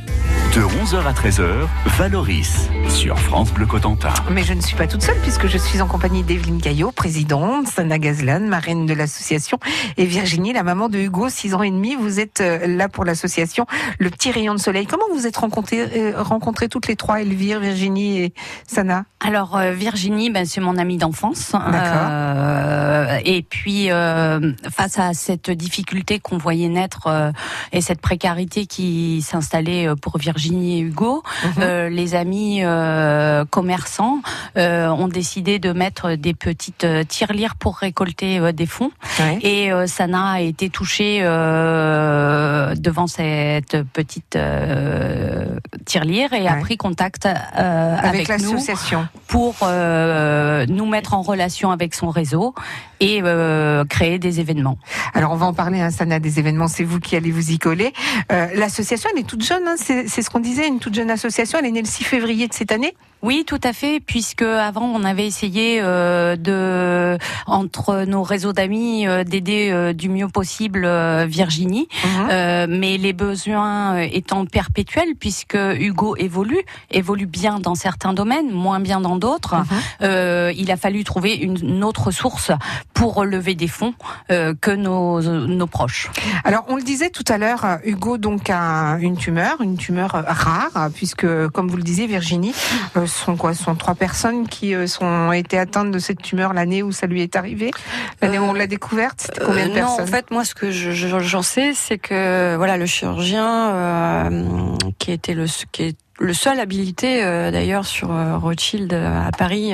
De 0.54 0.61
11h 0.61 1.07
à 1.07 1.12
13h, 1.12 1.66
Valoris 1.99 2.69
sur 2.90 3.18
France 3.18 3.52
Bleu 3.52 3.66
Cotentin. 3.66 4.12
Mais 4.30 4.42
je 4.42 4.52
ne 4.52 4.61
suis 4.61 4.76
pas 4.76 4.87
toute 4.87 5.02
seule 5.02 5.18
puisque 5.23 5.47
je 5.47 5.56
suis 5.59 5.80
en 5.80 5.87
compagnie 5.87 6.23
d'Evelyne 6.23 6.61
Caillot, 6.61 6.90
présidente, 6.90 7.68
Sana 7.68 7.99
Gazlan, 7.99 8.40
marraine 8.40 8.87
de 8.87 8.94
l'association, 8.94 9.59
et 9.97 10.04
Virginie, 10.04 10.52
la 10.52 10.62
maman 10.62 10.88
de 10.88 10.99
Hugo, 10.99 11.28
6 11.28 11.54
ans 11.54 11.62
et 11.62 11.70
demi. 11.70 11.94
Vous 11.94 12.20
êtes 12.20 12.40
euh, 12.40 12.66
là 12.66 12.88
pour 12.88 13.04
l'association 13.04 13.66
Le 13.99 14.11
Petit 14.11 14.32
Rayon 14.32 14.54
de 14.54 14.61
Soleil. 14.61 14.87
Comment 14.87 15.04
vous 15.14 15.26
êtes 15.26 15.37
rencontrées, 15.37 15.88
euh, 15.97 16.23
rencontrées 16.23 16.68
toutes 16.68 16.88
les 16.88 16.97
trois, 16.97 17.20
Elvire, 17.23 17.61
Virginie 17.61 18.18
et 18.18 18.35
Sana? 18.66 19.04
Alors 19.20 19.56
euh, 19.56 19.73
Virginie, 19.73 20.30
ben, 20.30 20.44
c'est 20.44 20.61
mon 20.61 20.76
amie 20.76 20.99
d'enfance. 20.99 21.52
Euh, 21.54 23.18
et 23.25 23.42
puis 23.42 23.88
face 24.70 24.99
à 24.99 25.14
cette 25.14 25.50
difficulté 25.50 26.18
qu'on 26.18 26.38
voyait 26.38 26.68
naître 26.68 27.32
et 27.73 27.80
cette 27.80 28.00
précarité 28.00 28.66
qui 28.66 29.23
s'installait 29.23 29.88
pour 30.00 30.18
Virginie, 30.18 30.78
et 30.78 30.80
Hugo, 30.80 31.23
mhm. 31.44 31.52
euh, 31.59 31.88
les 31.88 32.14
amis 32.14 32.62
euh, 32.62 32.79
commerçants 33.50 34.20
euh, 34.56 34.88
ont 34.88 35.08
décidé 35.08 35.58
de 35.58 35.72
mettre 35.72 36.14
des 36.14 36.34
petites 36.34 36.87
tirelires 37.08 37.56
pour 37.56 37.76
récolter 37.76 38.52
des 38.52 38.66
fonds. 38.66 38.90
Et 39.42 39.70
Sana 39.87 40.32
a 40.32 40.40
été 40.40 40.70
touchée 40.70 41.20
devant 41.20 43.06
cette 43.06 43.82
petite 43.92 44.38
tirelire 45.84 46.32
et 46.32 46.49
a 46.49 46.54
pris 46.56 46.76
contact 46.76 47.26
avec, 47.26 48.28
l'association 48.28 49.06
pour 49.28 49.54
nous 49.62 50.87
mettre 50.87 51.14
en 51.14 51.22
relation 51.22 51.70
avec 51.70 51.94
son 51.94 52.08
réseau 52.10 52.54
et 53.00 53.22
créer 53.88 54.18
des 54.18 54.40
événements. 54.40 54.78
Alors 55.14 55.32
on 55.32 55.37
va 55.37 55.46
en 55.46 55.54
parler, 55.54 55.80
hein, 55.80 55.90
Sana, 55.90 56.18
des 56.18 56.38
événements, 56.38 56.68
c'est 56.68 56.84
vous 56.84 57.00
qui 57.00 57.16
allez 57.16 57.30
vous 57.30 57.50
y 57.50 57.58
coller. 57.58 57.92
L'association, 58.30 59.10
elle 59.12 59.20
est 59.20 59.26
toute 59.26 59.44
jeune, 59.44 59.66
hein, 59.66 59.76
c'est 59.76 60.06
ce 60.22 60.30
qu'on 60.30 60.40
disait, 60.40 60.66
une 60.66 60.78
toute 60.78 60.94
jeune 60.94 61.10
association. 61.10 61.58
Elle 61.58 61.66
est 61.66 61.72
née 61.72 61.82
le 61.82 61.88
6 61.88 62.04
février 62.04 62.49
de 62.49 62.54
cette 62.60 62.72
année? 62.72 62.94
Oui, 63.22 63.44
tout 63.46 63.60
à 63.62 63.74
fait, 63.74 64.00
puisque 64.00 64.42
avant 64.42 64.86
on 64.86 65.04
avait 65.04 65.26
essayé 65.26 65.78
euh, 65.82 66.36
de 66.36 67.18
entre 67.46 68.04
nos 68.06 68.22
réseaux 68.22 68.54
d'amis 68.54 69.06
euh, 69.06 69.24
d'aider 69.24 69.70
euh, 69.70 69.92
du 69.92 70.08
mieux 70.08 70.28
possible 70.28 70.88
Virginie, 71.26 71.88
mhm. 72.04 72.78
mais 72.78 72.96
les 72.96 73.12
besoins 73.12 73.98
étant 73.98 74.46
perpétuels 74.46 75.14
puisque 75.18 75.54
Hugo 75.56 76.16
évolue, 76.16 76.62
évolue 76.90 77.26
bien 77.26 77.58
dans 77.58 77.74
certains 77.74 78.14
domaines, 78.14 78.50
moins 78.50 78.80
bien 78.80 79.00
dans 79.00 79.16
d'autres, 79.16 79.56
mhm. 80.00 80.52
il 80.56 80.70
a 80.70 80.76
fallu 80.76 81.04
trouver 81.04 81.34
une, 81.34 81.84
autre 81.84 82.10
source 82.10 82.52
pour 82.94 83.14
relever 83.14 83.54
des 83.54 83.68
fonds 83.68 83.94
que 84.28 84.74
nos, 84.74 85.20
nos 85.22 85.66
proches. 85.66 86.10
Alors 86.44 86.64
on 86.68 86.76
le 86.76 86.82
disait 86.82 87.10
tout 87.10 87.24
à 87.28 87.38
l'heure, 87.38 87.78
Hugo 87.84 88.18
donc 88.18 88.48
a 88.50 88.98
une 89.00 89.16
tumeur, 89.16 89.60
une 89.60 89.76
tumeur 89.76 90.10
rare, 90.12 90.90
puisque 90.94 91.26
comme 91.48 91.68
vous 91.68 91.76
le 91.76 91.82
disiez 91.82 92.06
Virginie 92.06 92.50
sont 93.07 93.37
quoi? 93.37 93.54
Sont 93.54 93.75
trois 93.75 93.95
personnes 93.95 94.49
qui 94.49 94.75
euh, 94.75 94.87
sont 94.87 95.33
été 95.33 95.59
atteintes 95.59 95.90
de 95.90 95.99
cette 95.99 96.23
tumeur 96.23 96.52
l'année 96.52 96.83
où 96.83 96.92
ça 96.92 97.07
lui 97.07 97.23
est 97.23 97.37
arrivé? 97.37 97.71
L'année 98.21 98.38
où 98.38 98.45
on 98.45 98.52
l'a 98.52 98.66
découverte, 98.66 99.23
c'était 99.23 99.45
combien 99.45 99.69
de 99.69 99.73
personnes 99.73 99.99
Non, 99.99 100.02
en 100.04 100.07
fait, 100.07 100.30
moi, 100.30 100.45
ce 100.45 100.54
que 100.54 100.71
j'en 100.71 101.42
sais, 101.42 101.73
c'est 101.75 101.99
que 101.99 102.57
voilà, 102.57 102.76
le 102.76 102.87
chirurgien 102.87 103.71
euh, 103.71 104.76
qui 104.99 105.12
était 105.12 105.35
le 105.35 105.47
qui 105.73 105.83
est 105.85 105.97
le 106.23 106.35
seul 106.35 106.61
habilité 106.61 107.25
euh, 107.25 107.50
d'ailleurs 107.50 107.87
sur 107.87 108.11
Rothschild 108.42 108.92
à 108.92 109.30
Paris 109.37 109.73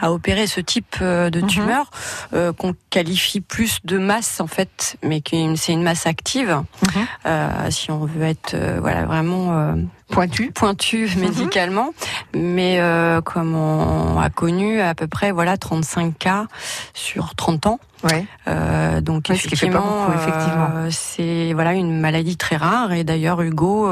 à 0.00 0.12
opérer 0.12 0.48
ce 0.48 0.60
type 0.60 0.96
de 1.00 1.40
mhm. 1.40 1.46
tumeur 1.46 1.90
qu'on 2.32 2.74
qualifie 2.90 3.40
plus 3.40 3.78
de 3.84 3.98
masse 3.98 4.40
en 4.40 4.48
fait, 4.48 4.96
mais 5.04 5.22
c'est 5.56 5.72
une 5.72 5.82
masse 5.82 6.06
active. 6.06 6.60
Mhm. 6.82 7.70
si 7.70 7.90
on 7.92 8.04
veut 8.04 8.24
être 8.24 8.56
voilà 8.80 9.04
vraiment 9.04 9.76
pointu, 10.20 10.50
pointu 10.52 11.06
mhm. 11.06 11.20
médicalement, 11.20 11.94
mais 12.34 12.78
euh, 12.78 13.22
comme 13.22 13.54
on 13.54 14.18
a 14.18 14.28
connu 14.28 14.80
à 14.80 14.94
peu 14.94 15.06
près 15.06 15.32
voilà 15.32 15.56
35 15.56 16.18
cas 16.18 16.46
sur 16.92 17.34
30 17.34 17.66
ans. 17.66 17.80
Ouais. 18.04 18.26
Euh, 18.48 19.00
donc 19.00 19.30
effectivement, 19.30 20.08
euh, 20.10 20.88
c'est 20.90 21.52
voilà 21.54 21.72
une 21.72 22.00
maladie 22.00 22.36
très 22.36 22.56
rare 22.56 22.92
et 22.92 23.04
d'ailleurs 23.04 23.40
Hugo 23.40 23.90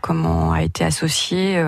comment 0.00 0.52
a 0.52 0.62
été 0.62 0.84
associé 0.84 1.64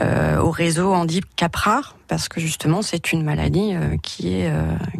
au 0.00 0.50
réseau 0.50 0.92
handicap 0.92 1.54
rare? 1.54 1.96
Parce 2.08 2.28
que 2.28 2.40
justement 2.40 2.82
c'est 2.82 3.12
une 3.12 3.22
maladie 3.22 3.74
qui 4.02 4.34
est 4.34 4.52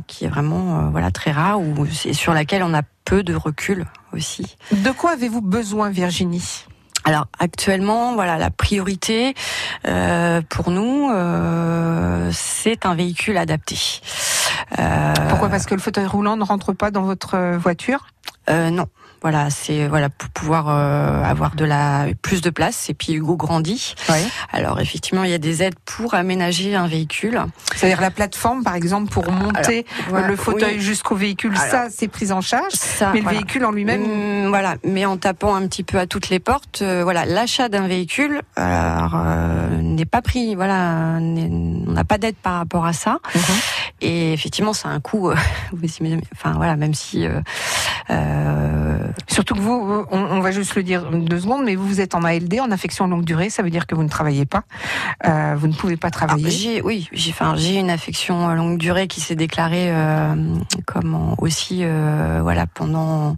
qui 0.07 0.25
est 0.25 0.29
vraiment 0.29 0.91
voilà 0.91 1.11
très 1.11 1.33
rare 1.33 1.61
ou 1.61 1.87
sur 2.13 2.33
laquelle 2.33 2.63
on 2.63 2.75
a 2.75 2.83
peu 3.05 3.23
de 3.23 3.35
recul 3.35 3.87
aussi. 4.13 4.57
De 4.73 4.91
quoi 4.91 5.13
avez-vous 5.13 5.41
besoin 5.41 5.91
Virginie? 5.91 6.67
Alors 7.05 7.27
actuellement, 7.39 8.15
voilà, 8.15 8.37
la 8.37 8.51
priorité 8.51 9.35
euh, 9.87 10.43
pour 10.49 10.71
nous, 10.71 11.11
euh, 11.11 12.31
c'est 12.33 12.85
un 12.85 12.95
véhicule 12.95 13.37
adapté. 13.37 13.79
Euh, 14.79 15.15
Pourquoi? 15.29 15.49
Parce 15.49 15.67
que 15.67 15.75
le 15.75 15.81
fauteuil 15.81 16.07
roulant 16.07 16.37
ne 16.37 16.45
rentre 16.45 16.73
pas 16.73 16.91
dans 16.91 17.03
votre 17.03 17.57
voiture? 17.57 18.07
Non. 18.49 18.87
Voilà, 19.23 19.51
c'est 19.51 19.87
voilà 19.87 20.09
pour 20.09 20.31
pouvoir 20.31 20.69
euh, 20.69 21.23
avoir 21.23 21.55
de 21.55 21.67
la 21.67 22.07
plus 22.23 22.41
de 22.41 22.49
place. 22.49 22.89
Et 22.89 22.95
puis 22.95 23.13
Hugo 23.13 23.37
grandit. 23.37 23.95
Alors 24.51 24.81
effectivement, 24.81 25.25
il 25.25 25.31
y 25.31 25.35
a 25.35 25.39
des 25.39 25.63
aides 25.63 25.79
pour 25.85 26.15
aménager 26.15 26.75
un 26.75 26.87
véhicule. 26.87 27.41
C'est-à-dire 27.75 28.01
la 28.01 28.11
plateforme, 28.11 28.63
par 28.63 28.75
exemple, 28.75 29.11
pour 29.11 29.31
monter 29.31 29.85
le 30.11 30.37
fauteuil 30.37 30.81
jusqu'au 30.81 31.17
véhicule. 31.17 31.57
ça, 31.57 31.89
c'est 31.91 32.09
pris 32.09 32.33
en 32.33 32.41
charge. 32.41 32.73
mais 33.13 33.21
le 33.21 33.29
véhicule 33.29 33.65
en 33.65 33.73
lui-même, 33.73 34.47
mm, 34.47 34.49
voilà. 34.49 34.77
Mais 34.85 35.05
en 35.05 35.17
tapant 35.19 35.55
un 35.55 35.67
petit 35.67 35.83
peu 35.83 35.99
à 35.99 36.07
toutes 36.07 36.31
les 36.31 36.39
portes, 36.39 36.81
euh, 36.83 37.03
voilà, 37.03 37.27
l'achat 37.27 37.69
d'un 37.69 37.87
véhicule 37.87 38.41
euh, 38.59 39.81
n'est 39.83 40.07
pas 40.07 40.23
pris. 40.23 40.55
Voilà, 40.55 41.19
on 41.19 41.93
n'a 41.93 42.05
pas 42.05 42.17
d'aide 42.19 42.37
par 42.37 42.55
rapport 42.55 42.87
à 42.87 42.93
ça. 42.95 43.19
Mhm. 43.35 43.43
Et 44.01 44.33
effectivement, 44.33 44.73
c'est 44.73 44.89
un 44.89 45.01
coût. 45.01 45.31
enfin 46.35 46.53
voilà, 46.57 46.77
même 46.77 46.95
si 46.95 47.27
Surtout 49.29 49.55
que 49.55 49.61
vous, 49.61 50.07
on, 50.11 50.41
va 50.41 50.51
juste 50.51 50.75
le 50.75 50.83
dire 50.83 51.11
deux 51.11 51.41
secondes, 51.41 51.65
mais 51.65 51.75
vous, 51.75 51.87
vous 51.87 52.01
êtes 52.01 52.15
en 52.15 52.25
ALD, 52.25 52.61
en 52.61 52.71
affection 52.71 53.07
longue 53.07 53.25
durée, 53.25 53.51
ça 53.51 53.63
veut 53.63 53.71
dire 53.71 53.87
que 53.87 53.95
vous 53.95 54.03
ne 54.03 54.09
travaillez 54.09 54.47
pas, 54.47 54.65
euh, 55.27 55.55
vous 55.57 55.67
ne 55.67 55.73
pouvez 55.73 55.97
pas 55.97 56.11
travailler. 56.11 56.79
Ah, 56.79 56.83
oui, 56.85 57.09
j'ai, 57.13 57.31
enfin, 57.31 57.55
j'ai 57.57 57.77
une 57.77 57.91
affection 57.91 58.49
longue 58.55 58.79
durée 58.79 59.09
qui 59.09 59.21
s'est 59.21 59.37
déclarée 59.37 59.91
euh, 59.91 60.35
comme 60.87 61.35
aussi, 61.39 61.81
euh, 61.83 62.41
voilà, 62.43 62.67
pendant. 62.67 63.37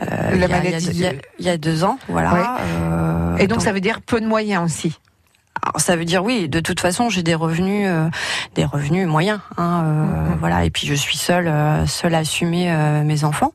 la 0.00 0.48
maladie. 0.48 1.04
Il 1.38 1.44
y, 1.44 1.48
a, 1.48 1.56
deux 1.56 1.84
ans, 1.84 1.98
voilà. 2.08 2.58
Et 3.38 3.46
donc, 3.46 3.62
ça 3.62 3.72
veut 3.72 3.80
dire 3.80 4.00
peu 4.00 4.20
de 4.20 4.26
moyens 4.26 4.64
aussi. 4.64 4.98
Alors, 5.62 5.80
ça 5.80 5.96
veut 5.96 6.04
dire 6.04 6.24
oui. 6.24 6.48
De 6.48 6.60
toute 6.60 6.80
façon, 6.80 7.08
j'ai 7.08 7.22
des 7.22 7.34
revenus, 7.34 7.86
euh, 7.88 8.08
des 8.54 8.64
revenus 8.64 9.06
moyens. 9.06 9.40
Hein, 9.56 9.82
euh, 9.84 10.04
mm-hmm. 10.04 10.38
Voilà. 10.38 10.64
Et 10.64 10.70
puis 10.70 10.86
je 10.86 10.94
suis 10.94 11.16
seule, 11.16 11.48
euh, 11.48 11.86
seule 11.86 12.14
à 12.14 12.18
assumer 12.18 12.72
mes 13.04 13.24
enfants. 13.24 13.52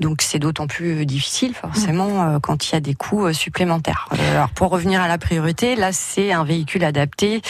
Donc 0.00 0.22
c'est 0.22 0.38
d'autant 0.38 0.66
plus 0.66 1.06
difficile, 1.06 1.54
forcément, 1.54 2.24
mm. 2.24 2.40
quand 2.40 2.68
il 2.68 2.72
y 2.72 2.76
a 2.76 2.80
des 2.80 2.94
coûts 2.94 3.32
supplémentaires. 3.32 4.08
Alors 4.32 4.50
pour 4.50 4.70
revenir 4.70 5.00
à 5.00 5.08
la 5.08 5.18
priorité, 5.18 5.76
là 5.76 5.92
c'est 5.92 6.32
un 6.32 6.44
véhicule 6.44 6.84
adapté, 6.84 7.42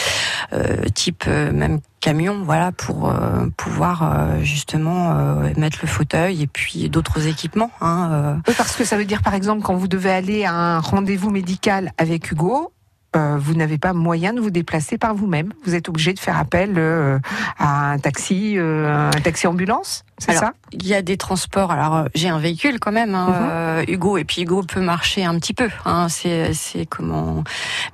type 0.93 1.25
même 1.27 1.79
camion, 1.99 2.41
voilà, 2.43 2.71
pour 2.71 3.13
pouvoir 3.57 4.37
justement 4.41 5.15
mettre 5.57 5.79
le 5.81 5.87
fauteuil 5.87 6.41
et 6.41 6.47
puis 6.47 6.89
d'autres 6.89 7.27
équipements. 7.27 7.71
Hein, 7.81 8.41
parce 8.57 8.75
que 8.75 8.83
ça 8.83 8.97
veut 8.97 9.05
dire, 9.05 9.21
par 9.21 9.33
exemple, 9.33 9.61
quand 9.63 9.75
vous 9.75 9.87
devez 9.87 10.11
aller 10.11 10.45
à 10.45 10.53
un 10.53 10.79
rendez-vous 10.79 11.29
médical 11.29 11.93
avec 11.97 12.31
Hugo, 12.31 12.73
euh, 13.15 13.37
vous 13.39 13.53
n'avez 13.53 13.77
pas 13.77 13.93
moyen 13.93 14.33
de 14.33 14.39
vous 14.39 14.49
déplacer 14.49 14.97
par 14.97 15.13
vous-même. 15.13 15.53
Vous 15.65 15.75
êtes 15.75 15.89
obligé 15.89 16.13
de 16.13 16.19
faire 16.19 16.37
appel 16.37 16.73
euh, 16.77 17.19
à 17.57 17.91
un 17.91 17.99
taxi, 17.99 18.55
euh, 18.57 19.11
un 19.13 19.21
taxi 19.21 19.47
ambulance, 19.47 20.03
c'est 20.25 20.37
ça 20.37 20.53
Il 20.71 20.87
y 20.87 20.93
a 20.93 21.01
des 21.01 21.17
transports. 21.17 21.71
Alors 21.71 22.05
j'ai 22.15 22.29
un 22.29 22.39
véhicule 22.39 22.79
quand 22.79 22.91
même, 22.91 23.15
hein, 23.15 23.81
mhm. 23.81 23.93
Hugo, 23.93 24.17
et 24.17 24.23
puis 24.23 24.43
Hugo 24.43 24.63
peut 24.63 24.81
marcher 24.81 25.25
un 25.25 25.37
petit 25.39 25.53
peu. 25.53 25.69
Hein, 25.85 26.07
c'est 26.09 26.85
comment, 26.89 27.43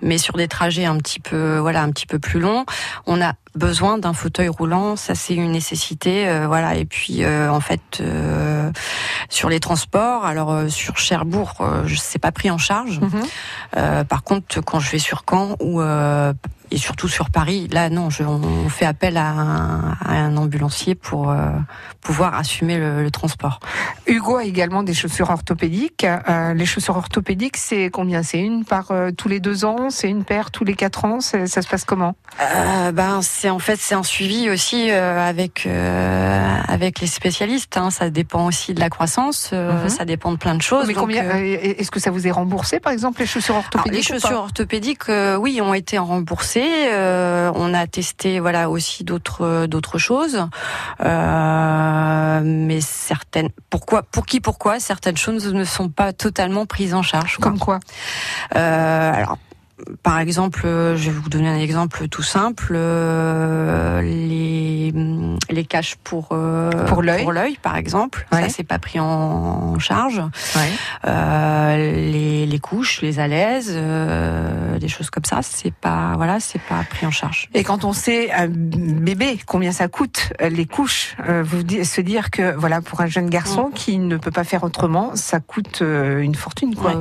mais 0.02 0.18
sur 0.18 0.36
des 0.36 0.48
trajets 0.48 0.86
un 0.86 0.98
petit 0.98 1.20
peu, 1.20 1.58
voilà, 1.58 1.82
un 1.82 1.92
petit 1.92 2.06
peu 2.06 2.20
plus 2.20 2.40
longs, 2.40 2.66
on 3.06 3.22
a 3.22 3.34
besoin 3.56 3.98
d'un 3.98 4.14
fauteuil 4.14 4.48
roulant, 4.48 4.96
ça 4.96 5.16
c'est 5.16 5.34
une 5.34 5.52
nécessité, 5.52 6.28
euh, 6.28 6.48
voilà. 6.48 6.76
Et 6.76 6.86
puis 6.86 7.24
euh, 7.24 7.52
en 7.52 7.60
fait 7.60 8.00
euh, 8.00 8.72
sur 9.30 9.50
les 9.50 9.60
transports, 9.60 10.26
alors 10.26 10.70
sur 10.70 10.98
Cherbourg, 10.98 11.56
je 11.86 11.96
sais 11.96 12.20
pas 12.20 12.32
pris 12.32 12.52
en 12.52 12.58
charge. 12.58 13.00
Mhm. 13.00 14.06
par 14.06 14.24
contre, 14.24 14.62
quand 14.62 14.80
je 14.80 14.92
vais 14.92 15.00
sur 15.00 15.24
Caen 15.30 15.56
ou 15.60 15.82
et 16.72 16.78
surtout 16.78 17.08
sur 17.08 17.30
Paris, 17.30 17.68
là 17.72 17.90
non, 17.90 18.10
je, 18.10 18.24
on 18.24 18.70
fait 18.70 18.86
appel 18.86 19.18
à 19.18 19.28
un, 19.30 20.38
ambulancier 20.38 20.96
pour 20.96 21.32
euh, 21.32 21.50
pouvoir 22.02 22.36
assumer 22.36 22.78
le, 22.78 23.10
transport. 23.10 23.60
Hugo 24.06 24.38
a 24.38 24.44
également 24.44 24.84
des 24.84 24.94
chaussures 24.94 25.32
orthopédiques. 25.32 26.06
Euh, 26.06 26.54
les 26.54 26.66
chaussures 26.66 26.96
orthopédiques, 26.96 27.58
c'est 27.58 27.90
combien? 27.90 28.22
C'est 28.22 28.40
une 28.40 28.64
par 28.64 28.92
euh, 28.92 29.10
tous 29.12 29.28
les 29.28 29.40
deux 29.40 29.66
ans? 29.66 29.90
C'est 29.90 30.10
une 30.10 30.24
paire 30.24 30.52
tous 30.52 30.64
les 30.64 30.76
quatre 30.76 31.06
ans? 31.06 31.20
Ça 31.22 31.48
se 31.48 31.68
passe 31.68 31.86
comment? 31.86 32.16
Ben 32.94 33.22
c'est 33.22 33.50
en 33.50 33.60
fait 33.60 33.78
c'est 33.80 33.96
un 33.96 34.04
suivi 34.04 34.50
aussi 34.50 34.92
avec 34.92 35.68
avec 35.68 37.00
les 37.00 37.08
spécialistes. 37.08 37.78
Hein. 37.78 37.90
Ça 37.90 38.10
dépend 38.10 38.46
aussi 38.46 38.74
de 38.74 38.80
la 38.80 38.90
croissance, 38.90 39.52
mhm. 39.52 39.90
ça 39.90 40.06
dépend 40.06 40.32
de 40.32 40.38
plein 40.38 40.56
de 40.56 40.62
choses. 40.62 40.88
Mais 40.88 40.94
combien 40.94 41.24
Est-ce 41.36 41.92
que 41.92 42.00
ça 42.00 42.12
vous 42.12 42.28
est 42.28 42.32
remboursé 42.32 42.80
par 42.80 42.94
exemple 42.94 43.22
les 43.22 43.28
chaussures 43.28 43.56
orthopédiques 43.56 44.10
Les 44.10 44.20
chaussures 44.20 44.40
orthopédiques, 44.40 45.10
oui, 45.40 45.62
ont 45.62 45.74
été 45.74 45.98
remboursées. 45.98 46.59
Euh, 46.66 47.52
on 47.56 47.74
a 47.74 47.88
testé 47.88 48.40
voilà 48.40 48.70
aussi 48.70 49.04
d'autres 49.04 49.66
d'autres 49.66 49.98
choses, 49.98 50.48
euh, 51.04 52.42
mais 52.44 52.82
certaines. 52.82 53.50
Pourquoi 53.70 54.04
Pour 54.04 54.26
qui 54.26 54.40
Pourquoi 54.40 54.80
Certaines 54.80 55.18
choses 55.18 55.54
ne 55.54 55.64
sont 55.64 55.90
pas 55.90 56.14
totalement 56.14 56.66
prises 56.66 56.94
en 56.94 57.04
charge. 57.04 57.38
Comme 57.38 57.60
quoi? 57.60 57.80
Euh, 58.56 59.12
Alors 59.14 59.38
par 60.04 60.20
exemple, 60.20 60.62
je 60.64 61.10
vais 61.10 61.12
vous 61.12 61.30
donner 61.30 61.50
un 61.50 61.58
exemple 61.58 62.08
tout 62.08 62.24
simple. 62.24 62.74
les, 64.04 64.94
les 65.50 65.66
caches 65.66 65.96
pour 66.04 66.30
pour 66.88 67.02
l'œil, 67.02 67.58
par 67.62 67.78
exemple, 67.78 68.28
ça 68.32 68.50
c'est 68.50 68.64
pas 68.64 68.80
pris 68.80 69.00
en 69.00 69.78
charge. 69.80 70.22
les, 71.06 72.46
les, 72.46 72.60
couches, 72.60 73.02
les 73.02 73.20
alaises, 73.20 73.78
des 74.80 74.88
choses 74.88 75.10
comme 75.10 75.26
ça, 75.26 75.40
c'est 75.42 75.74
pas 75.74 76.14
voilà, 76.16 76.40
c'est 76.40 76.62
pas 76.62 76.84
pris 76.90 77.06
en 77.06 77.12
charge. 77.12 77.50
Et 77.54 77.64
quand 77.64 77.84
on 77.84 77.94
sait 77.94 78.32
un 78.32 78.48
bébé 78.48 79.40
combien 79.46 79.72
ça 79.72 79.88
coûte 79.88 80.34
euh, 80.42 80.50
les 80.50 80.66
couches, 80.66 81.16
euh, 81.28 81.44
vous 81.44 81.62
se 81.84 82.02
dire 82.02 82.32
que 82.32 82.56
voilà 82.56 82.82
pour 82.82 83.02
un 83.02 83.08
jeune 83.08 83.30
garçon 83.30 83.70
mm. 83.70 83.74
qui 83.74 83.98
ne 83.98 84.18
peut 84.18 84.32
pas 84.32 84.44
faire 84.44 84.64
autrement, 84.64 85.12
ça 85.16 85.40
coûte 85.40 85.82
euh, 85.82 86.20
une 86.20 86.36
fortune 86.36 86.76
quoi. 86.76 86.94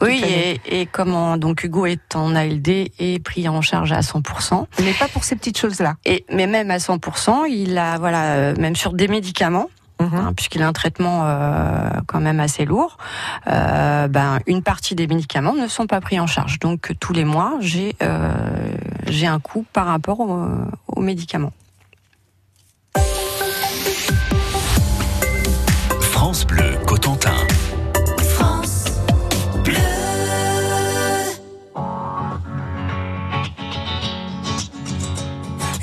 Oui, 0.00 0.22
et, 0.26 0.80
et 0.80 0.86
comment 0.86 1.36
donc 1.36 1.64
Hugo 1.64 1.83
est 1.86 2.16
en 2.16 2.34
ALD 2.34 2.90
et 2.98 3.18
pris 3.18 3.48
en 3.48 3.60
charge 3.60 3.92
à 3.92 4.00
100%. 4.00 4.66
Mais 4.82 4.92
pas 4.92 5.08
pour 5.08 5.24
ces 5.24 5.36
petites 5.36 5.58
choses 5.58 5.80
là. 5.80 5.94
Et 6.04 6.24
mais 6.30 6.46
même 6.46 6.70
à 6.70 6.78
100%, 6.78 7.46
il 7.48 7.76
a 7.78 7.98
voilà 7.98 8.54
même 8.54 8.76
sur 8.76 8.92
des 8.92 9.08
médicaments 9.08 9.68
Mhm. 10.00 10.14
Hein, 10.14 10.32
puisqu'il 10.34 10.62
a 10.62 10.68
un 10.68 10.72
traitement 10.72 11.22
euh, 11.24 11.88
quand 12.06 12.20
même 12.20 12.40
assez 12.40 12.64
lourd, 12.64 12.98
euh, 13.46 14.08
ben, 14.08 14.40
une 14.46 14.62
partie 14.62 14.94
des 14.94 15.06
médicaments 15.06 15.54
ne 15.54 15.68
sont 15.68 15.86
pas 15.86 16.00
pris 16.00 16.18
en 16.18 16.26
charge. 16.26 16.58
Donc 16.58 16.92
tous 16.98 17.12
les 17.12 17.24
mois, 17.24 17.54
j'ai 17.60 17.94
euh, 18.02 18.32
j'ai 19.06 19.26
un 19.26 19.38
coût 19.38 19.64
par 19.72 19.86
rapport 19.86 20.20
aux 20.20 21.00
médicaments. 21.00 21.52
France 26.00 26.44
Bleu 26.46 26.72
Cotentin. 26.86 27.36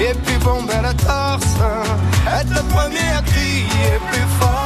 et 0.00 0.14
puis 0.24 0.36
bomber 0.38 0.80
la 0.82 0.92
torse, 0.94 1.56
être 2.26 2.50
le 2.50 2.62
premier 2.74 3.08
à 3.16 3.22
crier 3.22 3.98
plus 4.10 4.26
fort. 4.38 4.65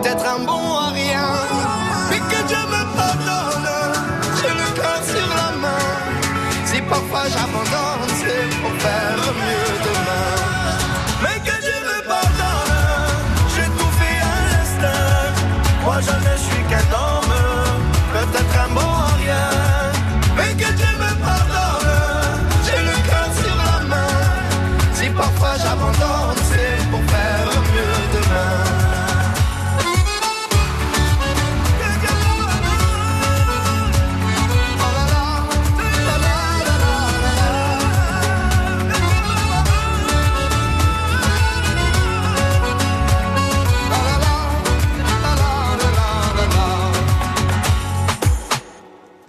peut-être 0.00 0.24
un 0.26 0.44
bon 0.44 0.76
à 0.76 0.90
rien, 0.90 1.28
mais 2.10 2.18
que 2.18 2.46
Dieu 2.46 2.56
me 2.56 2.82
pardonne, 2.96 3.70
j'ai 4.36 4.48
le 4.48 4.80
cœur 4.80 5.00
sur 5.04 5.28
la 5.40 5.50
main, 5.56 5.84
si 6.64 6.80
parfois 6.82 7.24
j'abandonne. 7.28 7.67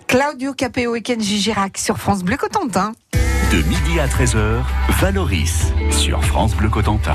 Claudio 0.10 0.56
Capéo 0.56 0.95
et 0.95 1.04
Kenji 1.04 1.39
Girac 1.39 1.78
sur 1.78 2.00
France 2.00 2.24
Bleu 2.24 2.36
Cotentin. 2.36 2.93
De 3.52 3.58
midi 3.58 4.00
à 4.00 4.08
13h, 4.08 4.63
Valoris 5.00 5.72
sur 5.91 6.24
France 6.26 6.56
Bleu 6.56 6.67
Cotentin. 6.67 7.13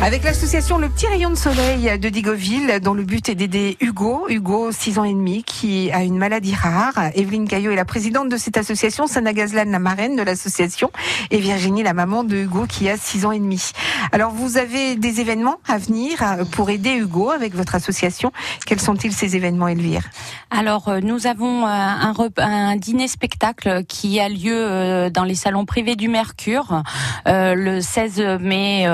Avec 0.00 0.22
l'association 0.22 0.78
Le 0.78 0.88
Petit 0.88 1.08
Rayon 1.08 1.30
de 1.30 1.34
Soleil 1.34 1.98
de 1.98 2.08
Digoville, 2.08 2.78
dont 2.80 2.94
le 2.94 3.02
but 3.02 3.28
est 3.28 3.34
d'aider 3.34 3.76
Hugo, 3.80 4.26
Hugo, 4.28 4.70
6 4.70 5.00
ans 5.00 5.04
et 5.04 5.12
demi, 5.12 5.42
qui 5.42 5.90
a 5.90 6.04
une 6.04 6.16
maladie 6.16 6.54
rare. 6.54 7.10
Evelyne 7.14 7.48
Caillot 7.48 7.72
est 7.72 7.76
la 7.76 7.84
présidente 7.84 8.28
de 8.28 8.36
cette 8.36 8.56
association, 8.56 9.08
Sana 9.08 9.32
Gazlan, 9.32 9.64
la 9.64 9.80
marraine 9.80 10.14
de 10.14 10.22
l'association, 10.22 10.92
et 11.32 11.38
Virginie, 11.38 11.82
la 11.82 11.94
maman 11.94 12.22
de 12.22 12.36
Hugo, 12.36 12.66
qui 12.66 12.88
a 12.88 12.96
6 12.96 13.26
ans 13.26 13.32
et 13.32 13.40
demi. 13.40 13.72
Alors, 14.12 14.30
vous 14.30 14.56
avez 14.56 14.94
des 14.94 15.20
événements 15.20 15.56
à 15.66 15.78
venir 15.78 16.18
pour 16.52 16.70
aider 16.70 16.92
Hugo 16.92 17.30
avec 17.30 17.56
votre 17.56 17.74
association. 17.74 18.30
Quels 18.66 18.80
sont-ils 18.80 19.12
ces 19.12 19.34
événements, 19.34 19.66
Elvire? 19.66 20.04
Alors, 20.50 20.88
euh, 20.88 21.00
nous 21.00 21.26
avons 21.26 21.66
euh, 21.66 22.28
un, 22.38 22.76
dîner-spectacle 22.76 23.84
qui 23.84 24.20
a 24.20 24.28
lieu 24.28 24.54
euh, 24.54 25.10
dans 25.10 25.24
les 25.24 25.34
salons 25.34 25.66
privés 25.66 25.96
du 25.96 26.08
Mercure 26.08 26.82
le 27.26 27.80
16 27.80 28.20
mai 28.40 28.86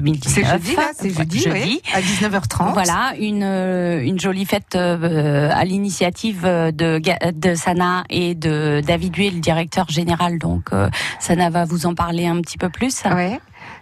2019. 0.00 0.34
C'est 0.34 0.50
jeudi, 0.50 0.76
là, 0.76 0.90
c'est 0.96 1.10
jeudi, 1.10 1.40
jeudi. 1.40 1.82
à 1.94 2.00
19h30. 2.00 2.72
Voilà, 2.72 3.12
une, 3.18 3.42
euh, 3.42 4.02
une 4.02 4.18
jolie 4.18 4.44
fête 4.44 4.74
euh, 4.74 5.50
à 5.52 5.64
l'initiative 5.64 6.42
de, 6.42 7.00
de 7.32 7.54
Sana 7.54 8.04
et 8.10 8.34
de 8.34 8.82
David 8.86 9.16
Huet, 9.16 9.30
le 9.30 9.40
directeur 9.40 9.88
général. 9.88 10.38
Donc, 10.38 10.68
euh, 10.72 10.88
Sana 11.20 11.50
va 11.50 11.64
vous 11.64 11.86
en 11.86 11.94
parler 11.94 12.26
un 12.26 12.40
petit 12.40 12.58
peu 12.58 12.68
plus. 12.68 13.02
Ouais. 13.04 13.40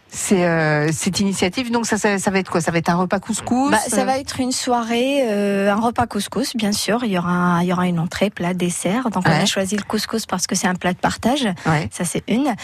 C'est 0.08 0.44
euh, 0.46 0.90
cette 0.92 1.20
initiative. 1.20 1.70
Donc 1.70 1.86
ça, 1.86 1.98
ça, 1.98 2.18
ça, 2.18 2.30
va 2.30 2.38
être 2.38 2.50
quoi? 2.50 2.60
Ça 2.60 2.70
va 2.70 2.78
être 2.78 2.88
un 2.88 2.94
repas 2.94 3.18
couscous. 3.18 3.70
Bah, 3.70 3.78
ça 3.78 4.04
va 4.04 4.18
être 4.18 4.40
une 4.40 4.52
soirée, 4.52 5.22
euh, 5.28 5.70
un 5.70 5.80
repas 5.80 6.06
couscous, 6.06 6.56
bien 6.56 6.72
sûr. 6.72 7.00
Il 7.04 7.10
y 7.10 7.18
aura, 7.18 7.58
il 7.62 7.68
y 7.68 7.72
aura 7.72 7.86
une 7.86 7.98
entrée, 7.98 8.30
plat, 8.30 8.54
dessert. 8.54 9.10
Donc 9.10 9.24
on 9.26 9.30
a 9.30 9.44
choisi 9.46 9.76
le 9.76 9.82
couscous 9.82 10.24
parce 10.26 10.46
que 10.46 10.54
c'est 10.54 10.68
un 10.68 10.74
plat 10.74 10.92
de 10.92 10.98
partage. 10.98 11.46
Ouais. 11.66 11.88
Ça 11.90 12.04
c'est 12.04 12.22
une. 12.28 12.54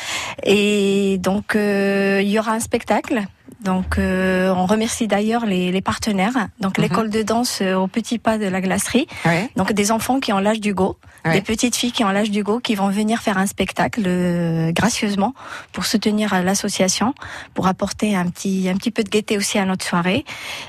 Et 0.45 1.19
donc 1.19 1.57
euh, 1.57 2.21
il 2.23 2.31
y 2.31 2.39
aura 2.39 2.53
un 2.53 2.61
spectacle. 2.61 3.23
Donc, 3.65 3.99
euh, 3.99 4.53
on 4.57 4.67
remercie 4.67 5.07
d'ailleurs 5.07 5.47
les, 5.47 5.71
les, 5.73 5.81
partenaires. 5.81 6.49
Donc, 6.61 6.79
Mhm. 6.79 6.83
l'école 6.85 7.11
de 7.11 7.23
danse 7.23 7.61
euh, 7.63 7.75
au 7.75 7.87
petit 7.87 8.19
pas 8.19 8.39
de 8.39 8.47
la 8.47 8.61
glacerie. 8.61 9.07
Ouais. 9.25 9.49
Donc, 9.57 9.73
des 9.73 9.93
enfants 9.93 10.21
qui 10.21 10.33
ont 10.33 10.39
l'âge 10.39 10.61
du 10.61 10.75
go, 10.75 10.99
Ouais. 11.25 11.35
des 11.35 11.41
petites 11.41 11.77
filles 11.77 11.93
qui 11.93 12.03
ont 12.05 12.09
l'âge 12.11 12.31
du 12.31 12.43
go, 12.43 12.59
qui 12.59 12.75
vont 12.75 12.89
venir 12.89 13.21
faire 13.21 13.39
un 13.39 13.47
spectacle 13.47 14.03
euh, 14.07 14.73
gracieusement 14.73 15.35
pour 15.73 15.85
soutenir 15.87 16.43
l'association, 16.43 17.15
pour 17.55 17.69
apporter 17.69 18.17
un 18.17 18.27
petit 18.29 18.69
un 18.69 18.75
petit 18.77 18.91
peu 18.91 19.05
de 19.05 19.09
gaieté 19.09 19.37
aussi 19.37 19.59
à 19.59 19.65
notre 19.65 19.85
soirée. 19.85 20.25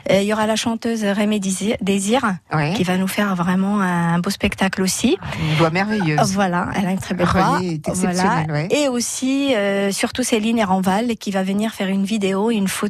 Il 0.10 0.22
y 0.24 0.32
aura 0.34 0.46
la 0.46 0.56
chanteuse 0.56 1.04
Rémi 1.04 1.40
Désir, 1.40 2.22
Ouais. 2.54 2.74
qui 2.76 2.84
va 2.84 2.98
nous 2.98 3.08
faire 3.08 3.36
vraiment 3.36 3.82
un 3.82 4.20
beau 4.20 4.30
spectacle 4.30 4.82
aussi. 4.84 5.18
Une 5.40 5.56
voix 5.56 5.70
merveilleuse. 5.72 6.34
Voilà, 6.34 6.70
elle 6.76 6.86
a 6.88 6.92
une 6.92 7.00
très 7.00 7.16
belle 7.16 7.28
voix. 7.28 7.60
Voilà. 7.96 8.68
Et 8.70 8.88
aussi, 8.88 9.54
surtout 9.92 10.24
Céline 10.24 10.60
Eranval, 10.60 11.16
qui 11.18 11.32
va 11.32 11.42
venir 11.44 11.74
faire 11.74 11.88
une 11.88 12.06
vidéo, 12.06 12.52
une 12.52 12.68
photo, 12.68 12.83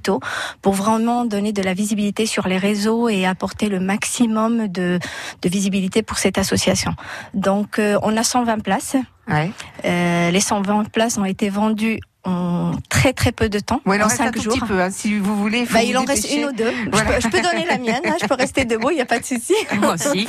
pour 0.61 0.73
vraiment 0.73 1.25
donner 1.25 1.51
de 1.51 1.61
la 1.61 1.73
visibilité 1.73 2.25
sur 2.25 2.47
les 2.47 2.57
réseaux 2.57 3.09
et 3.09 3.25
apporter 3.25 3.69
le 3.69 3.79
maximum 3.79 4.67
de, 4.67 4.99
de 5.41 5.49
visibilité 5.49 6.03
pour 6.03 6.17
cette 6.17 6.37
association. 6.37 6.93
Donc, 7.33 7.79
euh, 7.79 7.97
on 8.03 8.15
a 8.17 8.23
120 8.23 8.59
places. 8.59 8.95
Ouais. 9.27 9.51
Euh, 9.85 10.31
les 10.31 10.39
120 10.39 10.89
places 10.91 11.17
ont 11.17 11.25
été 11.25 11.49
vendues 11.49 11.99
en 12.25 12.71
très 12.89 13.11
très 13.13 13.31
peu 13.31 13.49
de 13.49 13.59
temps, 13.59 13.81
Ouais, 13.85 13.97
il 13.97 14.01
en 14.01 14.05
en 14.05 14.07
reste 14.07 14.21
un 14.21 14.25
cinq 14.25 14.35
tout 14.35 14.41
jours. 14.41 14.53
petit 14.53 14.65
peu, 14.65 14.79
hein, 14.81 14.89
si 14.91 15.17
vous 15.19 15.35
voulez. 15.35 15.65
faut 15.65 15.73
Bah, 15.73 15.81
vous 15.81 15.89
il 15.89 15.97
en 15.97 16.05
reste 16.05 16.31
une 16.31 16.45
ou 16.45 16.51
deux. 16.53 16.71
Voilà. 16.91 17.19
Je, 17.19 17.27
peux, 17.27 17.35
je 17.35 17.37
peux 17.37 17.41
donner 17.49 17.65
la 17.65 17.77
mienne. 17.77 18.01
hein, 18.05 18.15
je 18.21 18.25
peux 18.27 18.35
rester 18.35 18.63
debout, 18.65 18.91
il 18.91 18.95
n'y 18.95 19.01
a 19.01 19.05
pas 19.05 19.19
de 19.19 19.25
souci. 19.25 19.53
Moi 19.81 19.93
aussi. 19.95 20.25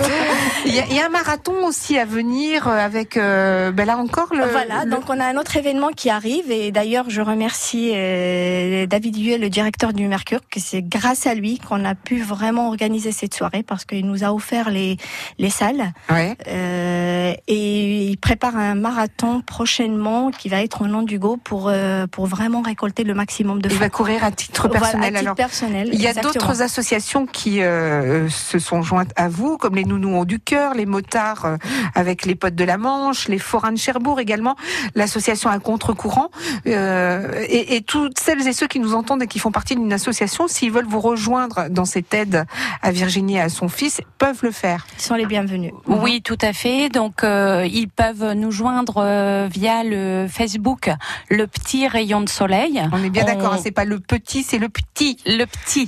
Il 0.67 0.75
y, 0.75 0.79
a, 0.81 0.87
il 0.91 0.97
y 0.97 1.01
a 1.01 1.07
un 1.07 1.09
marathon 1.11 1.65
aussi 1.67 1.97
à 1.99 2.05
venir 2.05 2.67
euh, 2.67 2.73
avec, 2.79 3.17
euh, 3.17 3.71
ben 3.71 3.85
là 3.85 3.97
encore, 3.99 4.29
le. 4.35 4.45
Voilà, 4.47 4.85
le- 4.85 4.91
donc 4.91 5.05
on 5.09 5.21
a 5.21 5.25
un 5.27 5.37
autre 5.37 5.57
événement 5.57 5.91
qui 5.91 6.11
arrive 6.11 6.51
et 6.51 6.73
d'ailleurs 6.73 7.07
je 7.11 7.21
remercie 7.21 7.93
euh, 7.95 8.87
David 8.87 9.17
Huet, 9.19 9.39
le 9.39 9.49
directeur 9.49 9.93
du 9.93 10.09
Mercure, 10.09 10.41
que 10.51 10.59
c'est 10.61 10.83
grâce 10.83 11.27
à 11.27 11.35
lui 11.35 11.59
qu'on 11.59 11.85
a 11.85 11.95
pu 11.95 12.21
vraiment 12.23 12.69
organiser 12.69 13.13
cette 13.13 13.35
soirée 13.35 13.63
parce 13.63 13.85
qu'il 13.85 14.07
nous 14.07 14.25
a 14.25 14.33
offert 14.33 14.71
les, 14.71 14.97
les 15.39 15.51
salles 15.51 15.93
Ouais. 16.11 16.37
euh, 16.49 17.33
et 17.47 18.07
il 18.07 18.17
prépare 18.19 18.57
un 18.57 18.75
marathon 18.75 19.41
prochainement 19.43 20.31
qui 20.31 20.49
va 20.49 20.63
être 20.63 20.83
au 20.83 20.87
nom 20.87 21.03
du 21.03 21.19
Go 21.19 21.37
pour, 21.43 21.69
euh, 21.85 22.07
pour 22.07 22.27
vraiment 22.27 22.63
récolter 22.63 23.05
le 23.05 23.15
maximum 23.15 23.61
de 23.63 23.69
Il 23.69 23.75
fonds. 23.75 23.81
va 23.81 23.91
courir 23.91 24.25
à 24.25 24.31
titre 24.33 24.69
Voilà, 24.69 24.81
personnel. 24.81 25.05
à 25.05 25.19
titre 25.19 25.21
alors, 25.21 25.35
personnel. 25.37 25.91
il 25.93 26.01
y 26.01 26.07
a 26.07 26.15
d'autres 26.15 26.63
associations 26.63 27.27
qui 27.27 27.63
euh, 27.63 28.29
se 28.29 28.59
sont 28.59 28.83
jointes 28.83 29.13
à 29.17 29.29
vous, 29.29 29.57
comme 29.59 29.75
les 29.77 29.85
Nounous 29.85 30.17
ont 30.17 30.25
du 30.25 30.41
cœur, 30.41 30.75
les 30.75 30.87
motards 30.87 31.45
euh, 31.45 31.57
avec 31.95 32.25
les 32.27 32.35
potes 32.35 32.55
de 32.55 32.65
la 32.65 32.79
Manche, 32.79 33.29
les 33.29 33.39
forains 33.39 33.73
de 33.73 33.79
Cherbourg 33.79 34.19
également, 34.21 34.57
l'association 34.95 35.51
à 35.51 35.59
contre-courant, 35.59 36.31
euh, 36.67 37.45
et, 37.49 37.77
et 37.77 37.83
toutes 37.83 38.19
celles 38.19 38.47
et 38.47 38.53
ceux 38.53 38.67
qui 38.67 38.81
nous 38.81 38.95
entendent 38.95 39.23
et 39.23 39.27
qui 39.27 39.39
font 39.39 39.53
partie 39.53 39.77
d'une 39.77 39.93
association, 39.93 40.49
s'ils 40.49 40.71
veulent 40.73 40.87
vous 40.87 41.01
rejoindre 41.01 41.69
dans 41.71 41.85
cette 41.85 42.13
aide 42.15 42.45
à 42.83 42.91
Virginie 42.93 43.37
et 43.37 43.41
à 43.41 43.49
son 43.49 43.69
fils, 43.69 44.01
peuvent 44.19 44.41
le 44.43 44.51
faire. 44.51 44.87
Ils 44.99 45.03
sont 45.03 45.15
les 45.15 45.27
bienvenus. 45.27 45.73
Oui, 45.87 46.23
tout 46.23 46.39
à 46.41 46.53
fait. 46.53 46.89
Donc, 46.89 47.25
euh, 47.25 47.67
ils 47.71 47.89
peuvent 47.89 48.33
nous 48.35 48.51
joindre 48.51 48.95
euh, 48.99 49.49
via 49.51 49.83
le 49.85 50.27
Facebook 50.29 50.91
Le 51.31 51.47
Petit 51.47 51.74
Rayon 51.89 52.21
de 52.23 52.29
Soleil. 52.29 52.81
On 52.93 53.03
est 53.05 53.11
bien 53.11 53.23
On- 53.25 53.27
d'accord, 53.27 53.55
hein, 53.55 53.59
c'est 53.63 53.71
pas 53.73 53.85
le 53.85 53.99
petit, 54.01 54.43
c'est 54.43 54.59
le 54.59 54.69
petit. 54.69 55.19
Le 55.27 55.45
Petit. 55.45 55.87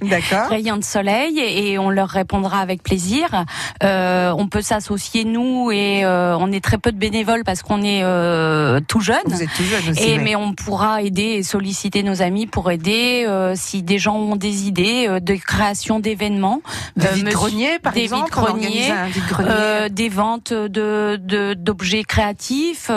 Rayon 0.49 0.77
de 0.77 0.85
Soleil 0.85 1.39
et 1.39 1.79
on 1.79 1.91
leur 1.91 2.09
répondra 2.09 2.59
avec 2.61 2.83
plaisir. 2.83 3.45
Euh, 3.83 4.33
on 4.37 4.49
peut 4.49 4.63
s'associer 4.63 5.25
nous 5.25 5.71
et 5.71 6.05
euh, 6.05 6.37
on 6.39 6.51
est 6.53 6.63
très 6.63 6.79
peu 6.79 6.93
de 6.93 6.99
bénévoles 6.99 7.45
parce 7.45 7.63
qu'on 7.63 7.83
est 7.83 8.03
euh, 8.03 8.81
tout 8.87 9.01
jeune. 9.01 9.17
Vous 9.27 9.43
êtes 9.43 9.49
tout 9.57 9.63
jeune 9.63 9.91
aussi. 9.91 10.03
Et 10.03 10.19
mais 10.19 10.35
on 10.37 10.53
pourra 10.55 11.03
aider 11.03 11.23
et 11.39 11.43
solliciter 11.43 12.03
nos 12.03 12.21
amis 12.23 12.47
pour 12.47 12.71
aider 12.71 13.27
si 13.55 13.83
des 13.83 13.99
gens 13.99 14.17
ont 14.17 14.37
des 14.37 14.67
idées 14.67 15.21
de 15.21 15.35
création 15.35 16.01
d'événements. 16.01 16.61
Des 16.97 17.09
vide-greniers, 17.09 17.79
par 17.79 17.93
des 17.93 18.03
exemple. 18.03 18.31
vide-grenier. 18.31 18.93
euh, 19.41 19.89
des 19.89 20.09
ventes 20.09 20.53
de 20.53 21.55
d'objets 21.55 22.03
créatifs. 22.05 22.91
Et 22.91 22.93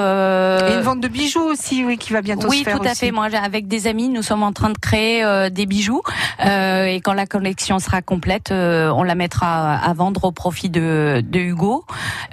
une 0.75 0.81
vente 0.81 1.01
de 1.01 1.07
bijoux 1.07 1.41
aussi, 1.43 1.83
oui, 1.83 1.97
qui 1.97 2.13
va 2.13 2.21
bientôt 2.21 2.47
oui, 2.49 2.59
se 2.59 2.63
faire 2.63 2.78
tout 2.79 2.87
à 2.87 2.91
aussi. 2.91 2.99
fait. 2.99 3.11
Moi, 3.11 3.25
avec 3.33 3.67
des 3.67 3.87
amis, 3.87 4.09
nous 4.09 4.23
sommes 4.23 4.43
en 4.43 4.53
train 4.53 4.69
de 4.69 4.77
créer 4.77 5.23
euh, 5.23 5.49
des 5.49 5.65
bijoux. 5.65 6.01
Euh, 6.45 6.85
et 6.85 7.01
quand 7.01 7.13
la 7.13 7.25
collection 7.25 7.79
sera 7.79 8.01
complète, 8.01 8.51
euh, 8.51 8.89
on 8.95 9.03
la 9.03 9.15
mettra 9.15 9.75
à 9.75 9.93
vendre 9.93 10.25
au 10.25 10.31
profit 10.31 10.69
de, 10.69 11.23
de 11.25 11.39
Hugo. 11.39 11.85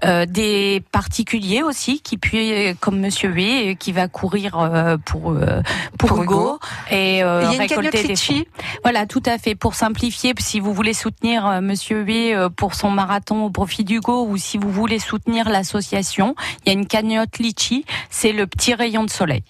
Euh, 0.05 0.27
des 0.27 0.83
particuliers 0.93 1.63
aussi, 1.63 2.01
qui 2.01 2.17
puis, 2.19 2.75
comme 2.81 3.01
Monsieur 3.01 3.31
Huet, 3.31 3.73
euh, 3.73 3.75
qui 3.75 3.93
va 3.93 4.09
courir 4.09 4.59
euh, 4.59 4.97
pour 5.05 5.31
euh, 5.31 5.61
pour, 5.99 6.09
Pour 6.11 6.23
Hugo, 6.23 6.35
Hugo. 6.35 6.59
et 6.91 7.23
euh, 7.23 7.43
Il 7.43 7.47
y 7.47 7.51
a 7.51 7.55
une 7.55 7.61
récolter 7.61 7.75
cagnotte 7.91 7.93
des 7.93 8.03
litchi. 8.09 8.39
fonds. 8.39 8.65
Voilà, 8.83 9.07
tout 9.07 9.23
à 9.27 9.39
fait. 9.39 9.55
Pour 9.55 9.75
simplifier, 9.75 10.33
si 10.39 10.61
vous 10.61 10.73
voulez 10.73 10.93
soutenir 10.95 11.47
euh, 11.47 11.61
Monsieur 11.61 12.05
euh, 12.09 12.49
pour 12.49 12.75
son 12.75 12.91
marathon 12.91 13.45
au 13.45 13.51
profit 13.51 13.85
d'Hugo, 13.85 14.27
ou 14.29 14.37
si 14.37 14.59
vous 14.59 14.71
voulez 14.71 14.99
soutenir 14.99 15.49
l'association, 15.49 16.35
il 16.65 16.69
y 16.69 16.71
a 16.71 16.79
une 16.79 16.87
cagnotte 16.87 17.39
litchi. 17.39 17.85
C'est 18.11 18.33
le 18.33 18.47
petit 18.47 18.75
rayon 18.75 19.05
de 19.05 19.11
soleil. 19.11 19.43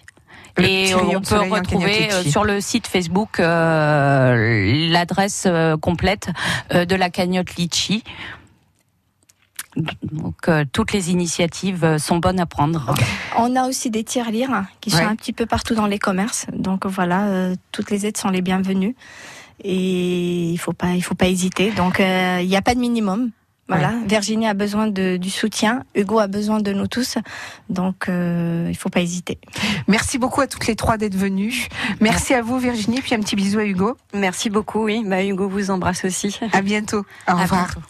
Et 0.58 0.94
on 0.94 1.20
peut 1.20 1.38
retrouver 1.38 2.12
euh, 2.12 2.22
sur 2.22 2.44
le 2.44 2.60
site 2.60 2.86
Facebook 2.86 3.40
euh, 3.40 4.90
l'adresse 4.90 5.44
euh, 5.46 5.76
complète 5.76 6.28
euh, 6.72 6.84
de 6.84 6.94
la 6.94 7.10
cagnotte 7.10 7.56
Litchi. 7.56 8.02
Donc 10.02 10.48
euh, 10.48 10.64
toutes 10.72 10.92
les 10.92 11.10
initiatives 11.10 11.98
sont 11.98 12.16
bonnes 12.16 12.40
à 12.40 12.46
prendre. 12.46 12.94
On 13.36 13.54
a 13.56 13.68
aussi 13.68 13.90
des 13.90 14.04
tirelires 14.04 14.64
qui 14.80 14.90
sont 14.90 15.04
un 15.04 15.16
petit 15.16 15.34
peu 15.34 15.44
partout 15.44 15.74
dans 15.74 15.86
les 15.86 15.98
commerces. 15.98 16.46
Donc 16.52 16.86
voilà, 16.86 17.26
euh, 17.26 17.54
toutes 17.72 17.90
les 17.90 18.06
aides 18.06 18.16
sont 18.16 18.30
les 18.30 18.40
bienvenues. 18.40 18.96
Et 19.62 20.50
il 20.50 20.58
faut 20.58 20.72
pas, 20.72 20.92
il 20.92 21.02
faut 21.02 21.14
pas 21.14 21.28
hésiter. 21.28 21.72
Donc 21.72 21.96
il 21.98 22.46
n'y 22.46 22.56
a 22.56 22.62
pas 22.62 22.74
de 22.74 22.80
minimum. 22.80 23.30
Voilà, 23.68 23.92
Virginie 24.06 24.46
a 24.46 24.54
besoin 24.54 24.86
de, 24.86 25.16
du 25.16 25.28
soutien, 25.28 25.82
Hugo 25.96 26.20
a 26.20 26.28
besoin 26.28 26.60
de 26.60 26.72
nous 26.72 26.86
tous, 26.86 27.18
donc 27.68 28.08
euh, 28.08 28.66
il 28.68 28.76
faut 28.76 28.90
pas 28.90 29.00
hésiter. 29.00 29.38
Merci 29.88 30.18
beaucoup 30.18 30.40
à 30.40 30.46
toutes 30.46 30.68
les 30.68 30.76
trois 30.76 30.96
d'être 30.98 31.16
venues. 31.16 31.66
Merci 32.00 32.32
à 32.34 32.42
vous 32.42 32.58
Virginie, 32.60 33.00
puis 33.00 33.14
un 33.16 33.20
petit 33.20 33.34
bisou 33.34 33.58
à 33.58 33.64
Hugo. 33.64 33.96
Merci 34.14 34.50
beaucoup, 34.50 34.84
oui. 34.84 35.02
Bah, 35.04 35.24
Hugo 35.24 35.48
vous 35.48 35.70
embrasse 35.70 36.04
aussi. 36.04 36.38
À 36.52 36.62
bientôt. 36.62 37.04
Au 37.26 37.32
À 37.32 37.42
revoir. 37.42 37.66
bientôt. 37.66 37.80